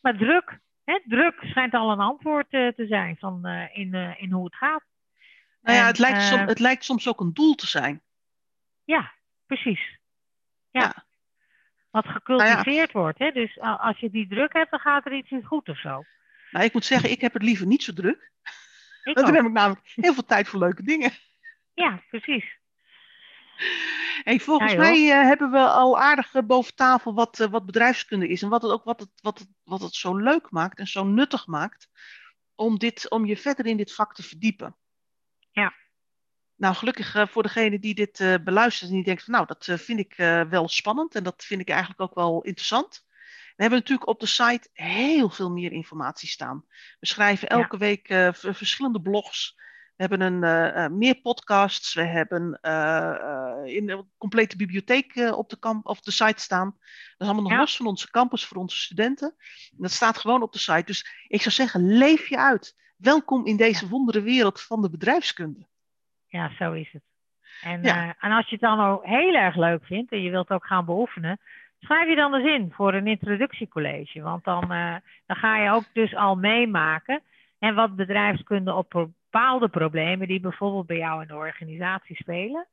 maar 0.00 0.16
druk, 0.16 0.58
hè? 0.84 0.98
druk 1.04 1.34
schijnt 1.42 1.74
al 1.74 1.90
een 1.90 2.00
antwoord 2.00 2.50
te 2.50 2.86
zijn 2.88 3.16
van, 3.16 3.46
in, 3.72 3.94
in 3.94 4.30
hoe 4.30 4.44
het 4.44 4.54
gaat. 4.54 4.82
Nou 5.62 5.76
ja, 5.76 5.82
en, 5.82 5.86
het, 5.86 5.98
lijkt 5.98 6.22
soms, 6.22 6.40
het 6.40 6.58
lijkt 6.58 6.84
soms 6.84 7.08
ook 7.08 7.20
een 7.20 7.34
doel 7.34 7.54
te 7.54 7.66
zijn. 7.66 8.02
Ja, 8.84 9.12
precies. 9.46 9.99
Ja. 10.70 11.04
Wat 11.90 12.06
gecultiveerd 12.06 12.64
nou 12.66 12.76
ja. 12.76 12.86
wordt. 12.92 13.18
Hè? 13.18 13.30
Dus 13.30 13.58
als 13.60 13.98
je 13.98 14.10
die 14.10 14.28
druk 14.28 14.52
hebt, 14.52 14.70
dan 14.70 14.80
gaat 14.80 15.06
er 15.06 15.12
iets 15.12 15.30
niet 15.30 15.46
goed 15.46 15.68
of 15.68 15.78
zo. 15.78 16.04
Nou, 16.50 16.64
ik 16.64 16.72
moet 16.72 16.84
zeggen, 16.84 17.10
ik 17.10 17.20
heb 17.20 17.32
het 17.32 17.42
liever 17.42 17.66
niet 17.66 17.82
zo 17.82 17.92
druk. 17.92 18.30
Ik 19.04 19.14
Want 19.14 19.26
dan 19.26 19.34
heb 19.34 19.44
ik 19.44 19.52
namelijk 19.52 19.92
heel 19.94 20.14
veel 20.14 20.24
tijd 20.24 20.48
voor 20.48 20.58
leuke 20.58 20.82
dingen. 20.82 21.12
Ja, 21.74 22.02
precies. 22.08 22.58
Hey, 24.22 24.40
volgens 24.40 24.72
ja, 24.72 24.78
mij 24.78 25.00
uh, 25.00 25.10
hebben 25.10 25.50
we 25.50 25.58
al 25.58 25.98
aardig 25.98 26.34
uh, 26.34 26.42
boven 26.42 26.74
tafel 26.74 27.14
wat, 27.14 27.38
uh, 27.38 27.46
wat 27.46 27.66
bedrijfskunde 27.66 28.28
is. 28.28 28.42
En 28.42 28.48
wat 28.48 28.62
het 28.62 28.70
ook 28.70 28.84
wat 28.84 29.00
het, 29.00 29.10
wat, 29.20 29.38
het, 29.38 29.48
wat 29.64 29.80
het 29.80 29.94
zo 29.94 30.16
leuk 30.16 30.50
maakt 30.50 30.78
en 30.78 30.86
zo 30.86 31.04
nuttig 31.04 31.46
maakt. 31.46 31.88
Om, 32.54 32.78
dit, 32.78 33.10
om 33.10 33.26
je 33.26 33.36
verder 33.36 33.66
in 33.66 33.76
dit 33.76 33.94
vak 33.94 34.14
te 34.14 34.22
verdiepen. 34.22 34.76
Ja. 35.50 35.74
Nou, 36.60 36.74
gelukkig 36.74 37.14
uh, 37.14 37.26
voor 37.26 37.42
degene 37.42 37.78
die 37.78 37.94
dit 37.94 38.20
uh, 38.20 38.34
beluistert 38.44 38.90
en 38.90 38.96
die 38.96 39.04
denkt 39.04 39.24
van 39.24 39.32
nou, 39.32 39.46
dat 39.46 39.66
uh, 39.66 39.76
vind 39.76 39.98
ik 39.98 40.14
wel 40.50 40.68
spannend 40.68 41.14
en 41.14 41.22
dat 41.22 41.44
vind 41.44 41.60
ik 41.60 41.68
eigenlijk 41.68 42.00
ook 42.00 42.14
wel 42.14 42.42
interessant. 42.42 43.04
We 43.56 43.66
hebben 43.66 43.78
natuurlijk 43.78 44.08
op 44.08 44.20
de 44.20 44.26
site 44.26 44.68
heel 44.72 45.30
veel 45.30 45.50
meer 45.50 45.72
informatie 45.72 46.28
staan. 46.28 46.64
We 47.00 47.06
schrijven 47.06 47.48
elke 47.48 47.76
ja. 47.76 47.78
week 47.78 48.32
verschillende 48.32 49.00
blogs. 49.00 49.54
We 49.96 50.06
hebben 50.06 50.20
een, 50.20 50.98
meer 50.98 51.14
podcasts. 51.14 51.94
We 51.94 52.02
hebben 52.02 52.58
in 53.64 53.90
een 53.90 54.10
complete 54.18 54.56
bibliotheek 54.56 55.32
op, 55.34 55.50
de 55.50 55.58
kamp, 55.58 55.86
of 55.86 56.00
de 56.00 56.10
site 56.10 56.42
staan. 56.42 56.70
Dat 56.70 56.80
is 57.18 57.26
allemaal 57.26 57.42
nog 57.42 57.52
ja. 57.52 57.58
los 57.58 57.76
van 57.76 57.86
onze 57.86 58.10
campus 58.10 58.44
voor 58.44 58.56
onze 58.56 58.76
studenten. 58.76 59.34
En 59.70 59.76
dat 59.78 59.90
staat 59.90 60.18
gewoon 60.18 60.42
op 60.42 60.52
de 60.52 60.58
site. 60.58 60.84
Dus 60.84 61.24
ik 61.28 61.42
zou 61.42 61.54
zeggen, 61.54 61.96
leef 61.96 62.28
je 62.28 62.38
uit. 62.38 62.76
Welkom 62.96 63.46
in 63.46 63.56
deze 63.56 63.88
wondere 63.88 64.22
wereld 64.22 64.60
van 64.60 64.82
de 64.82 64.90
bedrijfskunde. 64.90 65.68
Ja, 66.30 66.50
zo 66.58 66.72
is 66.72 66.88
het. 66.92 67.02
En, 67.62 67.82
ja. 67.82 68.06
uh, 68.06 68.12
en 68.18 68.32
als 68.32 68.46
je 68.46 68.56
het 68.56 68.60
dan 68.60 68.80
ook 68.80 69.04
heel 69.04 69.34
erg 69.34 69.56
leuk 69.56 69.84
vindt 69.84 70.12
en 70.12 70.22
je 70.22 70.30
wilt 70.30 70.50
ook 70.50 70.66
gaan 70.66 70.84
beoefenen, 70.84 71.40
schrijf 71.80 72.08
je 72.08 72.14
dan 72.14 72.34
eens 72.34 72.48
in 72.48 72.72
voor 72.72 72.94
een 72.94 73.06
introductiecollege. 73.06 74.20
Want 74.20 74.44
dan, 74.44 74.72
uh, 74.72 74.94
dan 75.26 75.36
ga 75.36 75.56
je 75.56 75.70
ook 75.70 75.84
dus 75.92 76.14
al 76.14 76.34
meemaken 76.34 77.22
en 77.58 77.74
wat 77.74 77.96
bedrijfskunde 77.96 78.74
op 78.74 78.90
bepaalde 78.90 79.68
problemen 79.68 80.28
die 80.28 80.40
bijvoorbeeld 80.40 80.86
bij 80.86 80.96
jou 80.96 81.22
in 81.22 81.28
de 81.28 81.34
organisatie 81.34 82.16
spelen, 82.16 82.66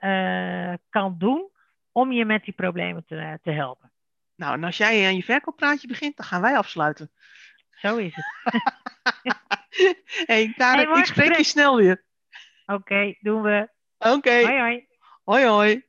uh, 0.00 0.72
kan 0.90 1.14
doen 1.18 1.48
om 1.92 2.12
je 2.12 2.24
met 2.24 2.44
die 2.44 2.54
problemen 2.54 3.04
te, 3.06 3.38
te 3.42 3.50
helpen. 3.50 3.90
Nou, 4.36 4.54
en 4.54 4.64
als 4.64 4.76
jij 4.76 5.06
aan 5.06 5.16
je 5.16 5.22
verkooppraatje 5.22 5.88
begint, 5.88 6.16
dan 6.16 6.26
gaan 6.26 6.40
wij 6.40 6.56
afsluiten. 6.56 7.10
Zo 7.70 7.96
is 7.96 8.14
het. 8.14 8.26
hey, 10.26 10.52
hey, 10.56 10.98
ik 10.98 11.04
spreek 11.04 11.36
je 11.36 11.44
snel 11.44 11.76
weer. 11.76 12.04
Oké, 12.66 13.14
doen 13.20 13.42
we. 13.42 13.68
Oké. 13.98 14.42
Hoi 14.42 14.58
hoi. 14.58 14.88
Hoi 15.24 15.44
hoi. 15.44 15.82